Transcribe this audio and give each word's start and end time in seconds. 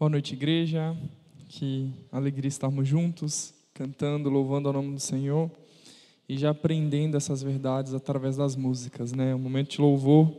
Boa 0.00 0.08
noite, 0.08 0.32
igreja. 0.32 0.96
Que 1.46 1.92
alegria 2.10 2.48
estarmos 2.48 2.88
juntos, 2.88 3.52
cantando, 3.74 4.30
louvando 4.30 4.66
ao 4.66 4.72
nome 4.72 4.94
do 4.94 4.98
Senhor 4.98 5.50
e 6.26 6.38
já 6.38 6.52
aprendendo 6.52 7.18
essas 7.18 7.42
verdades 7.42 7.92
através 7.92 8.34
das 8.34 8.56
músicas, 8.56 9.12
né? 9.12 9.34
O 9.34 9.38
momento 9.38 9.72
de 9.72 9.80
louvor 9.82 10.34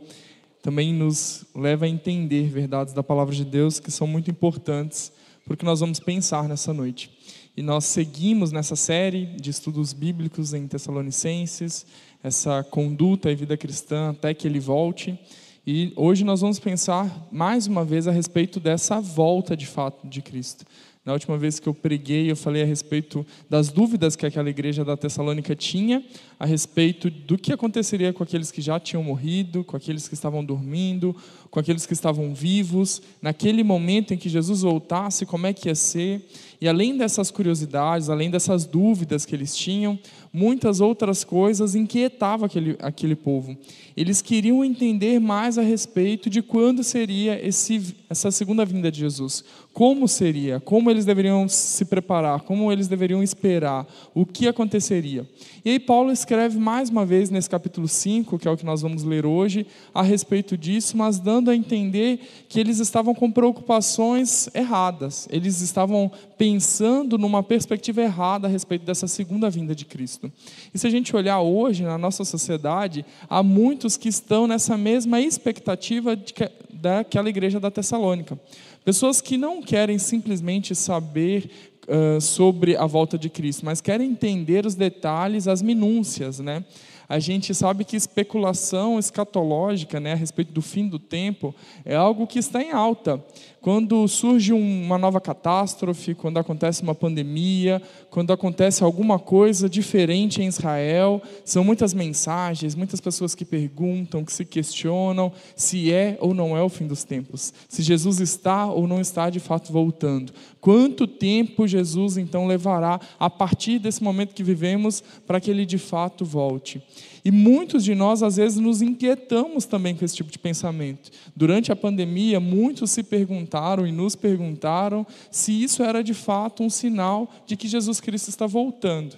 também 0.60 0.92
nos 0.92 1.44
leva 1.54 1.84
a 1.84 1.88
entender 1.88 2.48
verdades 2.48 2.92
da 2.92 3.04
palavra 3.04 3.32
de 3.32 3.44
Deus 3.44 3.78
que 3.78 3.92
são 3.92 4.04
muito 4.04 4.28
importantes 4.28 5.12
porque 5.46 5.64
nós 5.64 5.78
vamos 5.78 6.00
pensar 6.00 6.48
nessa 6.48 6.72
noite. 6.72 7.08
E 7.56 7.62
nós 7.62 7.84
seguimos 7.84 8.50
nessa 8.50 8.74
série 8.74 9.26
de 9.26 9.50
estudos 9.50 9.92
bíblicos 9.92 10.54
em 10.54 10.66
Tessalonicenses, 10.66 11.86
essa 12.20 12.64
conduta 12.64 13.30
e 13.30 13.36
vida 13.36 13.56
cristã 13.56 14.10
até 14.10 14.34
que 14.34 14.48
ele 14.48 14.58
volte. 14.58 15.16
E 15.64 15.92
hoje 15.94 16.24
nós 16.24 16.40
vamos 16.40 16.58
pensar 16.58 17.28
mais 17.30 17.68
uma 17.68 17.84
vez 17.84 18.08
a 18.08 18.10
respeito 18.10 18.58
dessa 18.58 19.00
volta 19.00 19.56
de 19.56 19.64
fato 19.64 20.08
de 20.08 20.20
Cristo. 20.20 20.64
Na 21.04 21.12
última 21.12 21.36
vez 21.36 21.58
que 21.58 21.68
eu 21.68 21.74
preguei, 21.74 22.30
eu 22.30 22.36
falei 22.36 22.62
a 22.62 22.64
respeito 22.64 23.26
das 23.50 23.70
dúvidas 23.70 24.14
que 24.14 24.24
aquela 24.24 24.48
igreja 24.48 24.84
da 24.84 24.96
Tessalônica 24.96 25.56
tinha 25.56 26.00
a 26.38 26.46
respeito 26.46 27.10
do 27.10 27.36
que 27.36 27.52
aconteceria 27.52 28.12
com 28.12 28.22
aqueles 28.22 28.52
que 28.52 28.60
já 28.60 28.78
tinham 28.78 29.02
morrido, 29.02 29.64
com 29.64 29.76
aqueles 29.76 30.06
que 30.06 30.14
estavam 30.14 30.44
dormindo, 30.44 31.14
com 31.50 31.58
aqueles 31.58 31.86
que 31.86 31.92
estavam 31.92 32.32
vivos, 32.32 33.02
naquele 33.20 33.64
momento 33.64 34.14
em 34.14 34.16
que 34.16 34.28
Jesus 34.28 34.62
voltasse, 34.62 35.26
como 35.26 35.46
é 35.46 35.52
que 35.52 35.68
ia 35.68 35.74
ser. 35.74 36.24
E 36.60 36.68
além 36.68 36.96
dessas 36.96 37.32
curiosidades, 37.32 38.08
além 38.08 38.30
dessas 38.30 38.64
dúvidas 38.64 39.26
que 39.26 39.34
eles 39.34 39.56
tinham, 39.56 39.98
muitas 40.32 40.80
outras 40.80 41.24
coisas 41.24 41.74
inquietavam 41.74 42.46
aquele, 42.46 42.76
aquele 42.80 43.16
povo. 43.16 43.56
Eles 43.96 44.22
queriam 44.22 44.64
entender 44.64 45.20
mais 45.20 45.58
a 45.58 45.62
respeito 45.62 46.30
de 46.30 46.40
quando 46.40 46.82
seria 46.82 47.44
esse, 47.44 47.94
essa 48.08 48.30
segunda 48.30 48.64
vinda 48.64 48.90
de 48.90 49.00
Jesus. 49.00 49.44
Como 49.72 50.06
seria, 50.06 50.60
como 50.60 50.90
eles 50.92 51.04
deveriam 51.04 51.48
se 51.48 51.84
preparar, 51.84 52.42
como 52.42 52.70
eles 52.70 52.86
deveriam 52.86 53.22
esperar, 53.22 53.86
o 54.14 54.24
que 54.24 54.46
aconteceria. 54.46 55.26
E 55.64 55.70
aí 55.70 55.78
Paulo 55.78 56.12
escreve 56.12 56.58
mais 56.58 56.90
uma 56.90 57.04
vez 57.04 57.30
nesse 57.30 57.48
capítulo 57.48 57.88
5, 57.88 58.38
que 58.38 58.46
é 58.46 58.50
o 58.50 58.56
que 58.56 58.64
nós 58.64 58.82
vamos 58.82 59.02
ler 59.02 59.26
hoje, 59.26 59.66
a 59.94 60.02
respeito 60.02 60.56
disso, 60.56 60.96
mas 60.96 61.18
dando 61.18 61.50
a 61.50 61.56
entender 61.56 62.20
que 62.48 62.60
eles 62.60 62.78
estavam 62.78 63.14
com 63.14 63.30
preocupações 63.30 64.48
erradas. 64.54 65.28
Eles 65.30 65.60
estavam 65.60 66.10
pensando 66.36 67.16
numa 67.16 67.42
perspectiva 67.42 68.02
errada 68.02 68.46
a 68.46 68.50
respeito 68.50 68.84
dessa 68.84 69.06
segunda 69.06 69.48
vinda 69.48 69.74
de 69.74 69.84
Cristo. 69.84 70.30
E 70.74 70.78
se 70.78 70.86
a 70.86 70.90
gente 70.90 71.14
olhar 71.14 71.40
hoje 71.40 71.84
na 71.84 71.96
nossa 71.96 72.24
sociedade, 72.24 73.04
há 73.28 73.42
muitos 73.42 73.96
que 73.96 74.08
estão 74.08 74.46
nessa 74.46 74.76
mesma 74.76 75.20
expectativa 75.20 76.16
que, 76.16 76.50
daquela 76.72 77.28
igreja 77.28 77.60
da 77.60 77.70
Tessalônica. 77.70 78.38
Pessoas 78.84 79.20
que 79.20 79.36
não 79.36 79.62
querem 79.62 79.98
simplesmente 79.98 80.74
saber 80.74 81.50
uh, 81.86 82.20
sobre 82.20 82.76
a 82.76 82.84
volta 82.84 83.16
de 83.16 83.28
Cristo, 83.30 83.64
mas 83.64 83.80
querem 83.80 84.10
entender 84.10 84.66
os 84.66 84.74
detalhes, 84.74 85.46
as 85.46 85.62
minúcias, 85.62 86.40
né? 86.40 86.64
A 87.08 87.18
gente 87.18 87.54
sabe 87.54 87.84
que 87.84 87.94
especulação 87.94 88.98
escatológica, 88.98 90.00
né, 90.00 90.12
a 90.12 90.16
respeito 90.16 90.50
do 90.50 90.62
fim 90.62 90.88
do 90.88 90.98
tempo, 90.98 91.54
é 91.84 91.94
algo 91.94 92.26
que 92.26 92.38
está 92.38 92.62
em 92.62 92.70
alta. 92.70 93.22
Quando 93.62 94.08
surge 94.08 94.52
uma 94.52 94.98
nova 94.98 95.20
catástrofe, 95.20 96.16
quando 96.16 96.36
acontece 96.36 96.82
uma 96.82 96.96
pandemia, 96.96 97.80
quando 98.10 98.32
acontece 98.32 98.82
alguma 98.82 99.20
coisa 99.20 99.68
diferente 99.68 100.42
em 100.42 100.48
Israel, 100.48 101.22
são 101.44 101.62
muitas 101.62 101.94
mensagens, 101.94 102.74
muitas 102.74 103.00
pessoas 103.00 103.36
que 103.36 103.44
perguntam, 103.44 104.24
que 104.24 104.32
se 104.32 104.44
questionam 104.44 105.30
se 105.54 105.92
é 105.92 106.18
ou 106.20 106.34
não 106.34 106.56
é 106.56 106.62
o 106.62 106.68
fim 106.68 106.88
dos 106.88 107.04
tempos, 107.04 107.54
se 107.68 107.82
Jesus 107.82 108.18
está 108.18 108.66
ou 108.66 108.88
não 108.88 109.00
está 109.00 109.30
de 109.30 109.38
fato 109.38 109.72
voltando. 109.72 110.32
Quanto 110.60 111.06
tempo 111.06 111.68
Jesus 111.68 112.16
então 112.16 112.48
levará 112.48 112.98
a 113.16 113.30
partir 113.30 113.78
desse 113.78 114.02
momento 114.02 114.34
que 114.34 114.42
vivemos 114.42 115.04
para 115.24 115.40
que 115.40 115.52
ele 115.52 115.64
de 115.64 115.78
fato 115.78 116.24
volte? 116.24 116.82
E 117.24 117.30
muitos 117.30 117.84
de 117.84 117.94
nós, 117.94 118.20
às 118.20 118.34
vezes, 118.34 118.58
nos 118.58 118.82
inquietamos 118.82 119.64
também 119.64 119.94
com 119.94 120.04
esse 120.04 120.16
tipo 120.16 120.32
de 120.32 120.40
pensamento. 120.40 121.08
Durante 121.36 121.70
a 121.70 121.76
pandemia, 121.76 122.40
muitos 122.40 122.90
se 122.90 123.04
perguntaram 123.04 123.51
e 123.86 123.92
nos 123.92 124.14
perguntaram 124.14 125.06
se 125.30 125.62
isso 125.62 125.82
era 125.82 126.02
de 126.02 126.14
fato 126.14 126.62
um 126.62 126.70
sinal 126.70 127.28
de 127.46 127.56
que 127.56 127.68
Jesus 127.68 128.00
Cristo 128.00 128.28
está 128.28 128.46
voltando. 128.46 129.16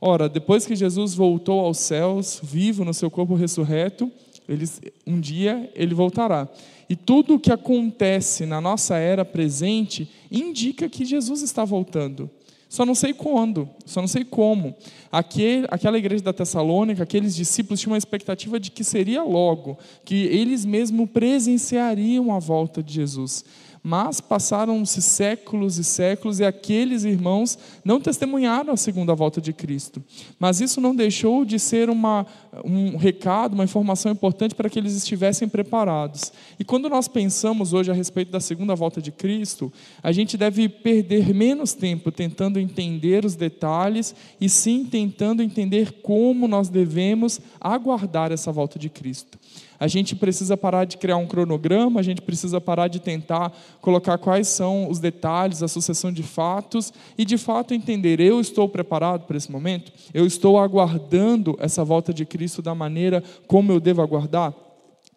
Ora, 0.00 0.28
depois 0.28 0.66
que 0.66 0.76
Jesus 0.76 1.14
voltou 1.14 1.60
aos 1.60 1.78
céus, 1.78 2.40
vivo 2.42 2.84
no 2.84 2.92
seu 2.92 3.10
corpo 3.10 3.34
ressurreto, 3.34 4.10
um 5.06 5.18
dia 5.20 5.70
ele 5.74 5.94
voltará. 5.94 6.48
E 6.88 6.94
tudo 6.94 7.34
o 7.34 7.40
que 7.40 7.52
acontece 7.52 8.46
na 8.46 8.60
nossa 8.60 8.96
era 8.96 9.24
presente 9.24 10.08
indica 10.30 10.88
que 10.88 11.04
Jesus 11.04 11.42
está 11.42 11.64
voltando. 11.64 12.30
Só 12.68 12.84
não 12.84 12.94
sei 12.94 13.12
quando, 13.12 13.68
só 13.84 14.00
não 14.00 14.08
sei 14.08 14.24
como. 14.24 14.74
Aquele, 15.10 15.66
aquela 15.70 15.98
igreja 15.98 16.22
da 16.22 16.32
Tessalônica, 16.32 17.02
aqueles 17.02 17.34
discípulos 17.34 17.80
tinham 17.80 17.92
uma 17.92 17.98
expectativa 17.98 18.58
de 18.58 18.70
que 18.70 18.82
seria 18.82 19.22
logo, 19.22 19.78
que 20.04 20.24
eles 20.26 20.64
mesmos 20.64 21.08
presenciariam 21.10 22.34
a 22.34 22.38
volta 22.38 22.82
de 22.82 22.92
Jesus. 22.92 23.44
Mas 23.88 24.20
passaram-se 24.20 25.00
séculos 25.00 25.78
e 25.78 25.84
séculos 25.84 26.40
e 26.40 26.44
aqueles 26.44 27.04
irmãos 27.04 27.56
não 27.84 28.00
testemunharam 28.00 28.72
a 28.72 28.76
segunda 28.76 29.14
volta 29.14 29.40
de 29.40 29.52
Cristo. 29.52 30.02
Mas 30.40 30.60
isso 30.60 30.80
não 30.80 30.92
deixou 30.92 31.44
de 31.44 31.56
ser 31.60 31.88
uma, 31.88 32.26
um 32.64 32.96
recado, 32.96 33.54
uma 33.54 33.62
informação 33.62 34.10
importante 34.10 34.56
para 34.56 34.68
que 34.68 34.76
eles 34.76 34.96
estivessem 34.96 35.48
preparados. 35.48 36.32
E 36.58 36.64
quando 36.64 36.88
nós 36.88 37.06
pensamos 37.06 37.72
hoje 37.72 37.88
a 37.88 37.94
respeito 37.94 38.32
da 38.32 38.40
segunda 38.40 38.74
volta 38.74 39.00
de 39.00 39.12
Cristo, 39.12 39.72
a 40.02 40.10
gente 40.10 40.36
deve 40.36 40.68
perder 40.68 41.32
menos 41.32 41.72
tempo 41.72 42.10
tentando 42.10 42.58
entender 42.58 43.24
os 43.24 43.36
detalhes 43.36 44.16
e 44.40 44.48
sim 44.48 44.84
tentando 44.84 45.44
entender 45.44 46.00
como 46.02 46.48
nós 46.48 46.68
devemos 46.68 47.40
aguardar 47.60 48.32
essa 48.32 48.50
volta 48.50 48.80
de 48.80 48.88
Cristo. 48.88 49.38
A 49.78 49.86
gente 49.86 50.16
precisa 50.16 50.56
parar 50.56 50.84
de 50.84 50.96
criar 50.96 51.16
um 51.16 51.26
cronograma, 51.26 52.00
a 52.00 52.02
gente 52.02 52.22
precisa 52.22 52.60
parar 52.60 52.88
de 52.88 53.00
tentar 53.00 53.52
colocar 53.80 54.18
quais 54.18 54.48
são 54.48 54.90
os 54.90 54.98
detalhes, 54.98 55.62
a 55.62 55.68
sucessão 55.68 56.12
de 56.12 56.22
fatos 56.22 56.92
e 57.16 57.24
de 57.24 57.38
fato 57.38 57.74
entender: 57.74 58.20
eu 58.20 58.40
estou 58.40 58.68
preparado 58.68 59.26
para 59.26 59.36
esse 59.36 59.50
momento? 59.50 59.92
Eu 60.12 60.26
estou 60.26 60.58
aguardando 60.58 61.56
essa 61.60 61.84
volta 61.84 62.12
de 62.12 62.24
Cristo 62.24 62.62
da 62.62 62.74
maneira 62.74 63.22
como 63.46 63.72
eu 63.72 63.80
devo 63.80 64.02
aguardar? 64.02 64.65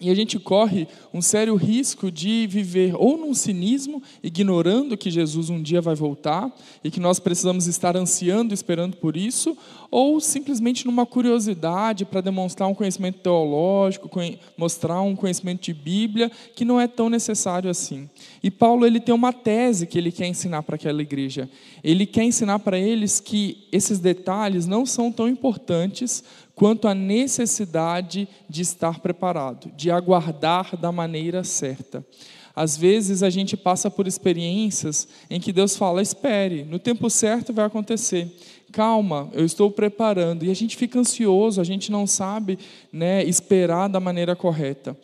E 0.01 0.09
a 0.09 0.15
gente 0.15 0.39
corre 0.39 0.87
um 1.13 1.21
sério 1.21 1.55
risco 1.57 2.09
de 2.09 2.47
viver 2.47 2.95
ou 2.95 3.17
num 3.17 3.33
cinismo, 3.33 4.01
ignorando 4.23 4.95
que 4.95 5.11
Jesus 5.11 5.49
um 5.49 5.61
dia 5.61 5.81
vai 5.81 5.93
voltar 5.93 6.49
e 6.81 6.89
que 6.89 7.01
nós 7.01 7.19
precisamos 7.19 7.67
estar 7.67 7.97
ansiando, 7.97 8.53
esperando 8.53 8.95
por 8.95 9.17
isso, 9.17 9.57
ou 9.91 10.21
simplesmente 10.21 10.85
numa 10.85 11.05
curiosidade 11.05 12.05
para 12.05 12.21
demonstrar 12.21 12.69
um 12.69 12.73
conhecimento 12.73 13.19
teológico, 13.19 14.09
mostrar 14.57 15.01
um 15.01 15.17
conhecimento 15.17 15.63
de 15.63 15.73
Bíblia 15.73 16.31
que 16.55 16.63
não 16.63 16.79
é 16.79 16.87
tão 16.87 17.09
necessário 17.09 17.69
assim. 17.69 18.09
E 18.41 18.49
Paulo 18.49 18.85
ele 18.85 19.01
tem 19.01 19.13
uma 19.13 19.33
tese 19.33 19.85
que 19.85 19.97
ele 19.97 20.13
quer 20.13 20.27
ensinar 20.27 20.63
para 20.63 20.75
aquela 20.75 21.01
igreja. 21.01 21.49
Ele 21.83 22.05
quer 22.05 22.23
ensinar 22.23 22.59
para 22.59 22.79
eles 22.79 23.19
que 23.19 23.67
esses 23.69 23.99
detalhes 23.99 24.65
não 24.65 24.85
são 24.85 25.11
tão 25.11 25.27
importantes 25.27 26.23
quanto 26.59 26.89
à 26.89 26.93
necessidade 26.93 28.27
de 28.49 28.61
estar 28.61 28.99
preparado, 28.99 29.71
de 29.77 29.89
aguardar 29.89 30.75
da 30.75 30.91
maneira 30.91 31.41
certa. 31.41 32.05
Às 32.53 32.75
vezes 32.75 33.23
a 33.23 33.29
gente 33.29 33.55
passa 33.55 33.89
por 33.89 34.05
experiências 34.05 35.07
em 35.29 35.39
que 35.39 35.53
Deus 35.53 35.77
fala: 35.77 36.01
espere, 36.01 36.65
no 36.65 36.77
tempo 36.77 37.09
certo 37.09 37.53
vai 37.53 37.63
acontecer. 37.63 38.29
Calma, 38.73 39.29
eu 39.31 39.45
estou 39.45 39.71
preparando. 39.71 40.43
E 40.43 40.51
a 40.51 40.53
gente 40.53 40.75
fica 40.75 40.99
ansioso, 40.99 41.61
a 41.61 41.63
gente 41.63 41.89
não 41.89 42.05
sabe 42.05 42.59
né, 42.91 43.23
esperar 43.23 43.87
da 43.87 44.01
maneira 44.01 44.35
correta. 44.35 44.97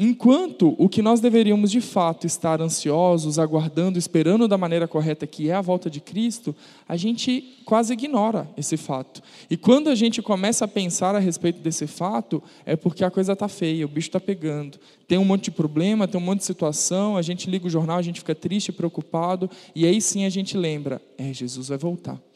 Enquanto 0.00 0.76
o 0.78 0.88
que 0.88 1.02
nós 1.02 1.18
deveríamos 1.18 1.72
de 1.72 1.80
fato 1.80 2.24
estar 2.24 2.60
ansiosos, 2.60 3.36
aguardando, 3.36 3.98
esperando 3.98 4.46
da 4.46 4.56
maneira 4.56 4.86
correta, 4.86 5.26
que 5.26 5.50
é 5.50 5.54
a 5.54 5.60
volta 5.60 5.90
de 5.90 6.00
Cristo, 6.00 6.54
a 6.88 6.96
gente 6.96 7.58
quase 7.64 7.94
ignora 7.94 8.48
esse 8.56 8.76
fato. 8.76 9.20
E 9.50 9.56
quando 9.56 9.88
a 9.88 9.96
gente 9.96 10.22
começa 10.22 10.66
a 10.66 10.68
pensar 10.68 11.16
a 11.16 11.18
respeito 11.18 11.58
desse 11.58 11.88
fato, 11.88 12.40
é 12.64 12.76
porque 12.76 13.02
a 13.02 13.10
coisa 13.10 13.32
está 13.32 13.48
feia, 13.48 13.86
o 13.86 13.88
bicho 13.88 14.06
está 14.06 14.20
pegando. 14.20 14.78
Tem 15.08 15.18
um 15.18 15.24
monte 15.24 15.46
de 15.46 15.50
problema, 15.50 16.06
tem 16.06 16.20
um 16.20 16.24
monte 16.24 16.38
de 16.38 16.44
situação, 16.44 17.16
a 17.16 17.22
gente 17.22 17.50
liga 17.50 17.66
o 17.66 17.70
jornal, 17.70 17.98
a 17.98 18.02
gente 18.02 18.20
fica 18.20 18.36
triste, 18.36 18.70
preocupado, 18.70 19.50
e 19.74 19.84
aí 19.84 20.00
sim 20.00 20.24
a 20.24 20.30
gente 20.30 20.56
lembra: 20.56 21.02
é, 21.18 21.32
Jesus 21.32 21.70
vai 21.70 21.78
voltar. 21.78 22.27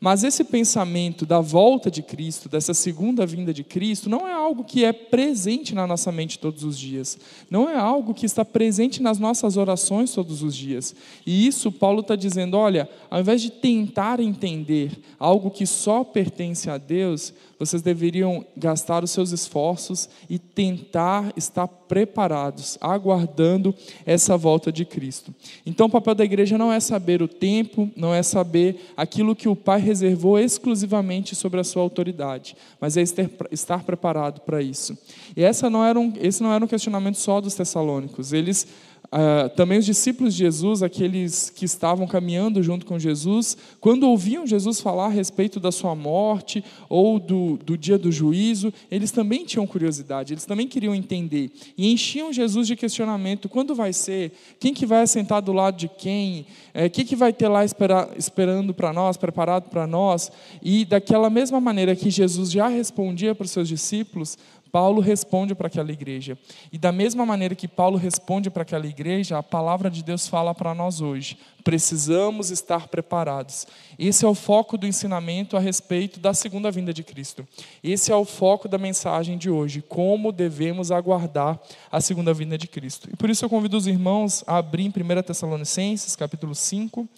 Mas 0.00 0.24
esse 0.24 0.44
pensamento 0.44 1.24
da 1.24 1.40
volta 1.40 1.90
de 1.90 2.02
Cristo, 2.02 2.48
dessa 2.48 2.74
segunda 2.74 3.24
vinda 3.24 3.54
de 3.54 3.64
Cristo, 3.64 4.10
não 4.10 4.28
é 4.28 4.32
algo 4.32 4.64
que 4.64 4.84
é 4.84 4.92
presente 4.92 5.74
na 5.74 5.86
nossa 5.86 6.12
mente 6.12 6.38
todos 6.38 6.62
os 6.64 6.78
dias. 6.78 7.18
Não 7.50 7.68
é 7.68 7.76
algo 7.76 8.12
que 8.12 8.26
está 8.26 8.44
presente 8.44 9.02
nas 9.02 9.18
nossas 9.18 9.56
orações 9.56 10.12
todos 10.12 10.42
os 10.42 10.54
dias. 10.54 10.94
E 11.26 11.46
isso 11.46 11.72
Paulo 11.72 12.00
está 12.00 12.16
dizendo: 12.16 12.56
olha, 12.56 12.88
ao 13.10 13.20
invés 13.20 13.40
de 13.40 13.50
tentar 13.50 14.20
entender 14.20 14.92
algo 15.18 15.50
que 15.50 15.66
só 15.66 16.04
pertence 16.04 16.68
a 16.68 16.76
Deus, 16.76 17.32
vocês 17.58 17.82
deveriam 17.82 18.44
gastar 18.56 19.04
os 19.04 19.10
seus 19.10 19.30
esforços 19.30 20.08
e 20.28 20.38
tentar 20.38 21.32
estar 21.36 21.66
preparados, 21.66 22.76
aguardando 22.80 23.74
essa 24.04 24.36
volta 24.36 24.72
de 24.72 24.84
Cristo. 24.84 25.34
Então, 25.64 25.86
o 25.86 25.90
papel 25.90 26.14
da 26.14 26.24
igreja 26.24 26.58
não 26.58 26.72
é 26.72 26.80
saber 26.80 27.22
o 27.22 27.28
tempo, 27.28 27.90
não 27.96 28.12
é 28.12 28.22
saber 28.22 28.92
aquilo 28.96 29.36
que 29.36 29.48
o 29.48 29.56
Pai 29.56 29.80
reservou 29.84 30.38
exclusivamente 30.38 31.36
sobre 31.36 31.60
a 31.60 31.64
sua 31.64 31.82
autoridade, 31.82 32.56
mas 32.80 32.96
é 32.96 33.02
estar 33.50 33.84
preparado 33.84 34.40
para 34.40 34.60
isso. 34.60 34.98
E 35.36 35.44
essa 35.44 35.70
não 35.70 35.84
era 35.84 35.98
um, 35.98 36.12
esse 36.20 36.42
não 36.42 36.52
era 36.52 36.64
um 36.64 36.68
questionamento 36.68 37.16
só 37.16 37.40
dos 37.40 37.54
tessalônicos. 37.54 38.32
Eles 38.32 38.66
Uh, 39.06 39.48
também 39.50 39.78
os 39.78 39.84
discípulos 39.84 40.34
de 40.34 40.40
Jesus, 40.40 40.82
aqueles 40.82 41.48
que 41.50 41.64
estavam 41.64 42.06
caminhando 42.06 42.62
junto 42.62 42.84
com 42.84 42.98
Jesus, 42.98 43.56
quando 43.80 44.08
ouviam 44.08 44.46
Jesus 44.46 44.80
falar 44.80 45.06
a 45.06 45.10
respeito 45.10 45.60
da 45.60 45.70
sua 45.70 45.94
morte 45.94 46.64
ou 46.88 47.20
do, 47.20 47.56
do 47.58 47.78
dia 47.78 47.96
do 47.96 48.10
juízo, 48.10 48.72
eles 48.90 49.12
também 49.12 49.44
tinham 49.44 49.66
curiosidade, 49.66 50.32
eles 50.32 50.44
também 50.44 50.66
queriam 50.66 50.94
entender 50.94 51.50
e 51.76 51.92
enchiam 51.92 52.32
Jesus 52.32 52.66
de 52.66 52.74
questionamento: 52.74 53.48
quando 53.48 53.74
vai 53.74 53.92
ser? 53.92 54.32
Quem 54.58 54.74
que 54.74 54.86
vai 54.86 55.06
sentar 55.06 55.40
do 55.42 55.52
lado 55.52 55.76
de 55.76 55.88
quem? 55.88 56.46
É, 56.72 56.86
o 56.86 56.90
que, 56.90 57.04
que 57.04 57.14
vai 57.14 57.32
ter 57.32 57.46
lá 57.46 57.64
esperar, 57.64 58.08
esperando 58.16 58.74
para 58.74 58.92
nós, 58.92 59.16
preparado 59.16 59.68
para 59.70 59.86
nós? 59.86 60.32
E 60.62 60.84
daquela 60.84 61.30
mesma 61.30 61.60
maneira 61.60 61.94
que 61.94 62.10
Jesus 62.10 62.50
já 62.50 62.68
respondia 62.68 63.34
para 63.34 63.44
os 63.44 63.50
seus 63.50 63.68
discípulos, 63.68 64.36
Paulo 64.74 65.00
responde 65.00 65.54
para 65.54 65.68
aquela 65.68 65.92
igreja. 65.92 66.36
E 66.72 66.76
da 66.76 66.90
mesma 66.90 67.24
maneira 67.24 67.54
que 67.54 67.68
Paulo 67.68 67.96
responde 67.96 68.50
para 68.50 68.62
aquela 68.62 68.88
igreja, 68.88 69.38
a 69.38 69.42
palavra 69.42 69.88
de 69.88 70.02
Deus 70.02 70.26
fala 70.26 70.52
para 70.52 70.74
nós 70.74 71.00
hoje. 71.00 71.38
Precisamos 71.62 72.50
estar 72.50 72.88
preparados. 72.88 73.68
Esse 73.96 74.24
é 74.24 74.28
o 74.28 74.34
foco 74.34 74.76
do 74.76 74.84
ensinamento 74.84 75.56
a 75.56 75.60
respeito 75.60 76.18
da 76.18 76.34
segunda 76.34 76.72
vinda 76.72 76.92
de 76.92 77.04
Cristo. 77.04 77.46
Esse 77.84 78.10
é 78.10 78.16
o 78.16 78.24
foco 78.24 78.66
da 78.66 78.76
mensagem 78.76 79.38
de 79.38 79.48
hoje, 79.48 79.80
como 79.80 80.32
devemos 80.32 80.90
aguardar 80.90 81.56
a 81.88 82.00
segunda 82.00 82.34
vinda 82.34 82.58
de 82.58 82.66
Cristo. 82.66 83.08
E 83.12 83.16
por 83.16 83.30
isso 83.30 83.44
eu 83.44 83.48
convido 83.48 83.76
os 83.76 83.86
irmãos 83.86 84.42
a 84.44 84.56
abrir 84.56 84.86
em 84.86 84.88
1 84.88 85.22
Tessalonicenses, 85.22 86.16
capítulo 86.16 86.52
5. 86.52 87.08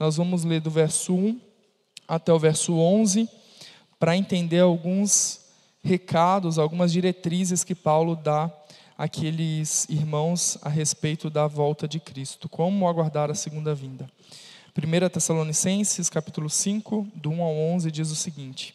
Nós 0.00 0.16
vamos 0.16 0.44
ler 0.44 0.62
do 0.62 0.70
verso 0.70 1.12
1 1.12 1.38
até 2.08 2.32
o 2.32 2.38
verso 2.38 2.72
11 2.72 3.28
para 3.98 4.16
entender 4.16 4.60
alguns 4.60 5.41
recados, 5.82 6.58
algumas 6.58 6.92
diretrizes 6.92 7.64
que 7.64 7.74
Paulo 7.74 8.14
dá 8.14 8.50
àqueles 8.96 9.86
irmãos 9.88 10.56
a 10.62 10.68
respeito 10.68 11.28
da 11.28 11.46
volta 11.46 11.88
de 11.88 11.98
Cristo, 11.98 12.48
como 12.48 12.88
aguardar 12.88 13.30
a 13.30 13.34
segunda 13.34 13.74
vinda. 13.74 14.08
1 14.76 15.08
Tessalonicenses, 15.10 16.08
capítulo 16.08 16.48
5, 16.48 17.06
do 17.14 17.30
1 17.30 17.42
ao 17.42 17.54
11, 17.54 17.90
diz 17.90 18.10
o 18.10 18.16
seguinte: 18.16 18.74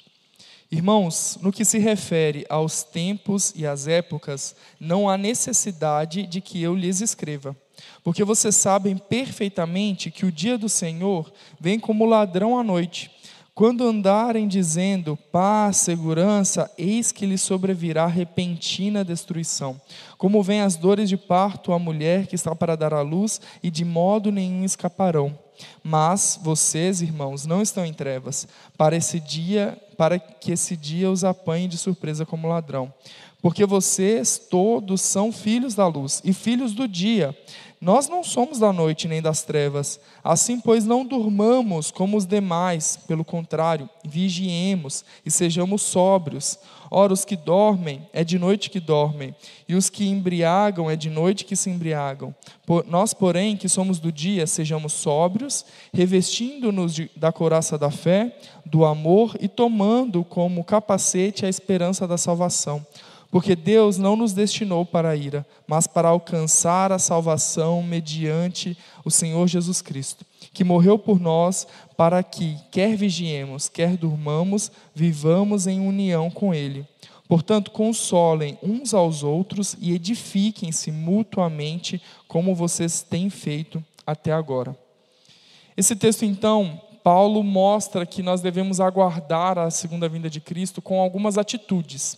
Irmãos, 0.69 1.39
no 1.41 1.51
que 1.51 1.63
se 1.63 1.79
refere 1.79 2.45
aos 2.49 2.83
tempos 2.83 3.53
e 3.55 3.65
às 3.65 3.87
épocas, 3.87 4.55
não 4.79 5.09
há 5.09 5.17
necessidade 5.17 6.27
de 6.27 6.41
que 6.41 6.61
eu 6.61 6.75
lhes 6.75 6.99
escreva, 6.99 7.55
porque 8.03 8.23
vocês 8.23 8.55
sabem 8.55 8.97
perfeitamente 8.97 10.11
que 10.11 10.25
o 10.25 10.31
dia 10.31 10.57
do 10.57 10.67
Senhor 10.67 11.31
vem 11.59 11.79
como 11.79 12.05
ladrão 12.05 12.59
à 12.59 12.63
noite. 12.63 13.09
Quando 13.57 13.87
andarem 13.87 14.47
dizendo 14.47 15.17
paz, 15.17 15.77
segurança, 15.77 16.69
eis 16.77 17.11
que 17.11 17.25
lhes 17.25 17.41
sobrevirá 17.41 18.05
repentina 18.05 19.03
destruição. 19.03 19.81
Como 20.15 20.43
vêm 20.43 20.61
as 20.61 20.75
dores 20.75 21.09
de 21.09 21.17
parto 21.17 21.73
à 21.73 21.79
mulher 21.79 22.27
que 22.27 22.35
está 22.35 22.55
para 22.55 22.77
dar 22.77 22.93
à 22.93 23.01
luz, 23.01 23.41
e 23.63 23.71
de 23.71 23.83
modo 23.83 24.31
nenhum 24.31 24.63
escaparão. 24.63 25.35
Mas 25.81 26.39
vocês, 26.39 27.01
irmãos, 27.01 27.47
não 27.47 27.63
estão 27.63 27.83
em 27.83 27.93
trevas, 27.93 28.47
para 28.77 28.95
esse 28.95 29.19
dia, 29.19 29.75
para 29.97 30.19
que 30.19 30.51
esse 30.51 30.77
dia 30.77 31.09
os 31.09 31.23
apanhe 31.23 31.67
de 31.67 31.79
surpresa 31.79 32.27
como 32.27 32.47
ladrão. 32.47 32.93
Porque 33.47 33.65
vocês 33.65 34.37
todos 34.37 34.99
são 34.99 35.31
filhos 35.31 35.73
da 35.73 35.87
luz 35.87 36.21
e 36.25 36.33
filhos 36.33 36.73
do 36.73 36.85
dia. 36.85 37.33
Nós 37.79 38.09
não 38.09 38.21
somos 38.21 38.59
da 38.59 38.73
noite 38.73 39.07
nem 39.07 39.21
das 39.21 39.41
trevas. 39.41 40.01
Assim, 40.21 40.59
pois, 40.59 40.83
não 40.83 41.05
durmamos 41.05 41.89
como 41.89 42.17
os 42.17 42.25
demais, 42.25 42.99
pelo 43.07 43.23
contrário, 43.23 43.89
vigiemos 44.03 45.05
e 45.25 45.31
sejamos 45.31 45.81
sóbrios. 45.81 46.59
Ora, 46.91 47.13
os 47.13 47.23
que 47.23 47.37
dormem, 47.37 48.05
é 48.11 48.21
de 48.21 48.37
noite 48.37 48.69
que 48.69 48.81
dormem, 48.81 49.33
e 49.65 49.75
os 49.75 49.89
que 49.89 50.05
embriagam, 50.05 50.91
é 50.91 50.97
de 50.97 51.09
noite 51.09 51.45
que 51.45 51.55
se 51.55 51.69
embriagam. 51.69 52.35
Por, 52.65 52.85
nós, 52.85 53.13
porém, 53.13 53.55
que 53.55 53.69
somos 53.69 53.97
do 53.97 54.11
dia, 54.11 54.45
sejamos 54.45 54.91
sóbrios, 54.91 55.63
revestindo-nos 55.93 56.99
da 57.15 57.31
couraça 57.31 57.77
da 57.77 57.91
fé, 57.91 58.37
do 58.65 58.83
amor 58.83 59.37
e 59.39 59.47
tomando 59.47 60.25
como 60.25 60.65
capacete 60.65 61.45
a 61.45 61.49
esperança 61.49 62.05
da 62.05 62.17
salvação. 62.17 62.85
Porque 63.29 63.55
Deus 63.55 63.97
não 63.97 64.15
nos 64.15 64.33
destinou 64.33 64.85
para 64.85 65.09
a 65.09 65.15
ira, 65.15 65.45
mas 65.67 65.85
para 65.85 66.09
alcançar 66.09 66.91
a 66.91 66.99
salvação 66.99 67.83
mediante 67.83 68.77
o 69.03 69.11
Senhor 69.11 69.47
Jesus 69.47 69.81
Cristo, 69.81 70.25
que 70.53 70.63
morreu 70.63 70.97
por 70.97 71.19
nós 71.19 71.67
para 71.97 72.23
que, 72.23 72.57
quer 72.71 72.95
vigiemos, 72.95 73.67
quer 73.67 73.97
durmamos, 73.97 74.71
vivamos 74.95 75.67
em 75.67 75.85
união 75.85 76.31
com 76.31 76.53
Ele. 76.53 76.85
Portanto, 77.27 77.71
consolem 77.71 78.57
uns 78.63 78.93
aos 78.93 79.21
outros 79.21 79.75
e 79.81 79.93
edifiquem-se 79.93 80.91
mutuamente, 80.91 82.01
como 82.27 82.55
vocês 82.55 83.01
têm 83.01 83.29
feito 83.29 83.83
até 84.05 84.31
agora. 84.31 84.77
Esse 85.75 85.93
texto, 85.93 86.23
então, 86.23 86.79
Paulo 87.03 87.43
mostra 87.43 88.05
que 88.05 88.23
nós 88.23 88.39
devemos 88.39 88.79
aguardar 88.79 89.57
a 89.57 89.69
segunda 89.69 90.07
vinda 90.07 90.29
de 90.29 90.39
Cristo 90.39 90.81
com 90.81 91.01
algumas 91.01 91.37
atitudes 91.37 92.17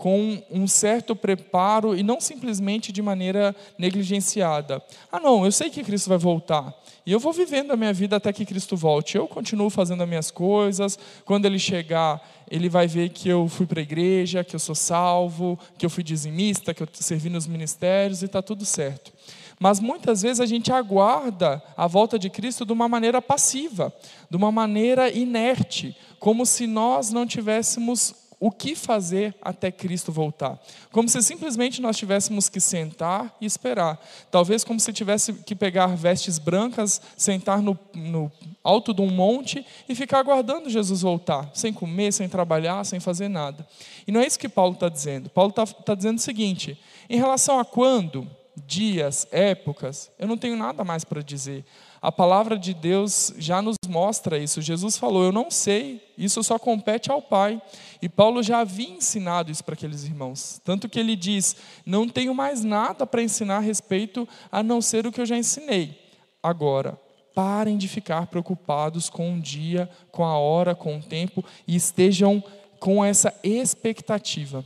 com 0.00 0.42
um 0.50 0.66
certo 0.66 1.14
preparo 1.14 1.94
e 1.94 2.02
não 2.02 2.22
simplesmente 2.22 2.90
de 2.90 3.02
maneira 3.02 3.54
negligenciada. 3.76 4.82
Ah, 5.12 5.20
não, 5.20 5.44
eu 5.44 5.52
sei 5.52 5.68
que 5.68 5.84
Cristo 5.84 6.08
vai 6.08 6.16
voltar. 6.16 6.74
E 7.04 7.12
eu 7.12 7.20
vou 7.20 7.34
vivendo 7.34 7.70
a 7.70 7.76
minha 7.76 7.92
vida 7.92 8.16
até 8.16 8.32
que 8.32 8.46
Cristo 8.46 8.78
volte. 8.78 9.18
Eu 9.18 9.28
continuo 9.28 9.68
fazendo 9.68 10.02
as 10.02 10.08
minhas 10.08 10.30
coisas. 10.30 10.98
Quando 11.26 11.44
ele 11.44 11.58
chegar, 11.58 12.26
ele 12.50 12.66
vai 12.66 12.86
ver 12.86 13.10
que 13.10 13.28
eu 13.28 13.46
fui 13.46 13.66
para 13.66 13.78
a 13.78 13.82
igreja, 13.82 14.42
que 14.42 14.56
eu 14.56 14.58
sou 14.58 14.74
salvo, 14.74 15.58
que 15.76 15.84
eu 15.84 15.90
fui 15.90 16.02
dizimista, 16.02 16.72
que 16.72 16.82
eu 16.82 16.88
servi 16.94 17.28
nos 17.28 17.46
ministérios 17.46 18.22
e 18.22 18.24
está 18.24 18.40
tudo 18.40 18.64
certo. 18.64 19.12
Mas 19.58 19.80
muitas 19.80 20.22
vezes 20.22 20.40
a 20.40 20.46
gente 20.46 20.72
aguarda 20.72 21.62
a 21.76 21.86
volta 21.86 22.18
de 22.18 22.30
Cristo 22.30 22.64
de 22.64 22.72
uma 22.72 22.88
maneira 22.88 23.20
passiva, 23.20 23.92
de 24.30 24.36
uma 24.38 24.50
maneira 24.50 25.10
inerte, 25.10 25.94
como 26.18 26.46
se 26.46 26.66
nós 26.66 27.10
não 27.12 27.26
tivéssemos 27.26 28.14
o 28.40 28.50
que 28.50 28.74
fazer 28.74 29.34
até 29.42 29.70
Cristo 29.70 30.10
voltar. 30.10 30.58
Como 30.90 31.06
se 31.10 31.20
simplesmente 31.22 31.82
nós 31.82 31.98
tivéssemos 31.98 32.48
que 32.48 32.58
sentar 32.58 33.36
e 33.38 33.44
esperar. 33.44 34.02
Talvez 34.30 34.64
como 34.64 34.80
se 34.80 34.90
tivesse 34.94 35.34
que 35.34 35.54
pegar 35.54 35.88
vestes 35.88 36.38
brancas, 36.38 37.02
sentar 37.18 37.60
no, 37.60 37.78
no 37.94 38.32
alto 38.64 38.94
de 38.94 39.02
um 39.02 39.10
monte 39.10 39.64
e 39.86 39.94
ficar 39.94 40.20
aguardando 40.20 40.70
Jesus 40.70 41.02
voltar, 41.02 41.50
sem 41.52 41.70
comer, 41.70 42.12
sem 42.12 42.30
trabalhar, 42.30 42.82
sem 42.84 42.98
fazer 42.98 43.28
nada. 43.28 43.68
E 44.06 44.10
não 44.10 44.22
é 44.22 44.26
isso 44.26 44.38
que 44.38 44.48
Paulo 44.48 44.72
está 44.72 44.88
dizendo. 44.88 45.28
Paulo 45.28 45.50
está 45.50 45.66
tá 45.66 45.94
dizendo 45.94 46.16
o 46.16 46.22
seguinte: 46.22 46.80
em 47.10 47.18
relação 47.18 47.58
a 47.58 47.64
quando, 47.64 48.26
dias, 48.66 49.28
épocas, 49.30 50.10
eu 50.18 50.26
não 50.26 50.38
tenho 50.38 50.56
nada 50.56 50.82
mais 50.82 51.04
para 51.04 51.22
dizer. 51.22 51.62
A 52.02 52.10
palavra 52.10 52.58
de 52.58 52.72
Deus 52.72 53.34
já 53.36 53.60
nos 53.60 53.76
mostra 53.86 54.38
isso. 54.38 54.62
Jesus 54.62 54.96
falou: 54.96 55.22
Eu 55.22 55.32
não 55.32 55.50
sei, 55.50 56.02
isso 56.16 56.42
só 56.42 56.58
compete 56.58 57.10
ao 57.10 57.20
Pai. 57.20 57.60
E 58.00 58.08
Paulo 58.08 58.42
já 58.42 58.60
havia 58.60 58.88
ensinado 58.88 59.50
isso 59.50 59.62
para 59.62 59.74
aqueles 59.74 60.04
irmãos. 60.04 60.60
Tanto 60.64 60.88
que 60.88 60.98
ele 60.98 61.14
diz: 61.14 61.56
Não 61.84 62.08
tenho 62.08 62.34
mais 62.34 62.64
nada 62.64 63.06
para 63.06 63.22
ensinar 63.22 63.58
a 63.58 63.60
respeito 63.60 64.26
a 64.50 64.62
não 64.62 64.80
ser 64.80 65.06
o 65.06 65.12
que 65.12 65.20
eu 65.20 65.26
já 65.26 65.36
ensinei. 65.36 65.98
Agora, 66.42 66.98
parem 67.34 67.76
de 67.76 67.86
ficar 67.86 68.28
preocupados 68.28 69.10
com 69.10 69.34
o 69.34 69.40
dia, 69.40 69.88
com 70.10 70.24
a 70.24 70.38
hora, 70.38 70.74
com 70.74 70.96
o 70.96 71.02
tempo 71.02 71.44
e 71.68 71.76
estejam 71.76 72.42
com 72.78 73.04
essa 73.04 73.34
expectativa. 73.42 74.64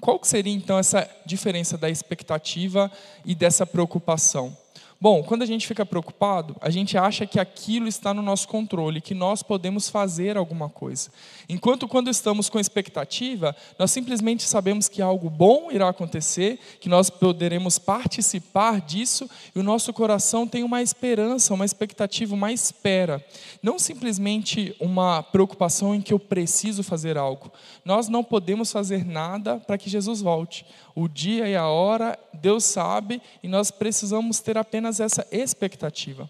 Qual 0.00 0.18
seria 0.22 0.52
então 0.52 0.78
essa 0.78 1.08
diferença 1.24 1.78
da 1.78 1.88
expectativa 1.88 2.90
e 3.24 3.34
dessa 3.34 3.64
preocupação? 3.64 4.54
Bom, 5.02 5.20
quando 5.20 5.42
a 5.42 5.46
gente 5.46 5.66
fica 5.66 5.84
preocupado, 5.84 6.54
a 6.60 6.70
gente 6.70 6.96
acha 6.96 7.26
que 7.26 7.40
aquilo 7.40 7.88
está 7.88 8.14
no 8.14 8.22
nosso 8.22 8.46
controle, 8.46 9.00
que 9.00 9.14
nós 9.14 9.42
podemos 9.42 9.88
fazer 9.88 10.36
alguma 10.36 10.68
coisa. 10.68 11.10
Enquanto 11.48 11.88
quando 11.88 12.08
estamos 12.08 12.48
com 12.48 12.60
expectativa, 12.60 13.52
nós 13.76 13.90
simplesmente 13.90 14.44
sabemos 14.44 14.88
que 14.88 15.02
algo 15.02 15.28
bom 15.28 15.72
irá 15.72 15.88
acontecer, 15.88 16.56
que 16.78 16.88
nós 16.88 17.10
poderemos 17.10 17.80
participar 17.80 18.80
disso 18.80 19.28
e 19.56 19.58
o 19.58 19.62
nosso 19.64 19.92
coração 19.92 20.46
tem 20.46 20.62
uma 20.62 20.80
esperança, 20.80 21.52
uma 21.52 21.64
expectativa, 21.64 22.32
uma 22.32 22.52
espera. 22.52 23.26
Não 23.60 23.80
simplesmente 23.80 24.72
uma 24.78 25.20
preocupação 25.20 25.96
em 25.96 26.00
que 26.00 26.12
eu 26.12 26.18
preciso 26.20 26.84
fazer 26.84 27.18
algo. 27.18 27.50
Nós 27.84 28.06
não 28.06 28.22
podemos 28.22 28.70
fazer 28.70 29.04
nada 29.04 29.58
para 29.58 29.76
que 29.76 29.90
Jesus 29.90 30.20
volte. 30.20 30.64
O 30.94 31.08
dia 31.08 31.48
e 31.48 31.56
a 31.56 31.66
hora, 31.66 32.18
Deus 32.34 32.64
sabe, 32.64 33.20
e 33.42 33.48
nós 33.48 33.70
precisamos 33.70 34.40
ter 34.40 34.58
apenas 34.58 35.00
essa 35.00 35.26
expectativa. 35.30 36.28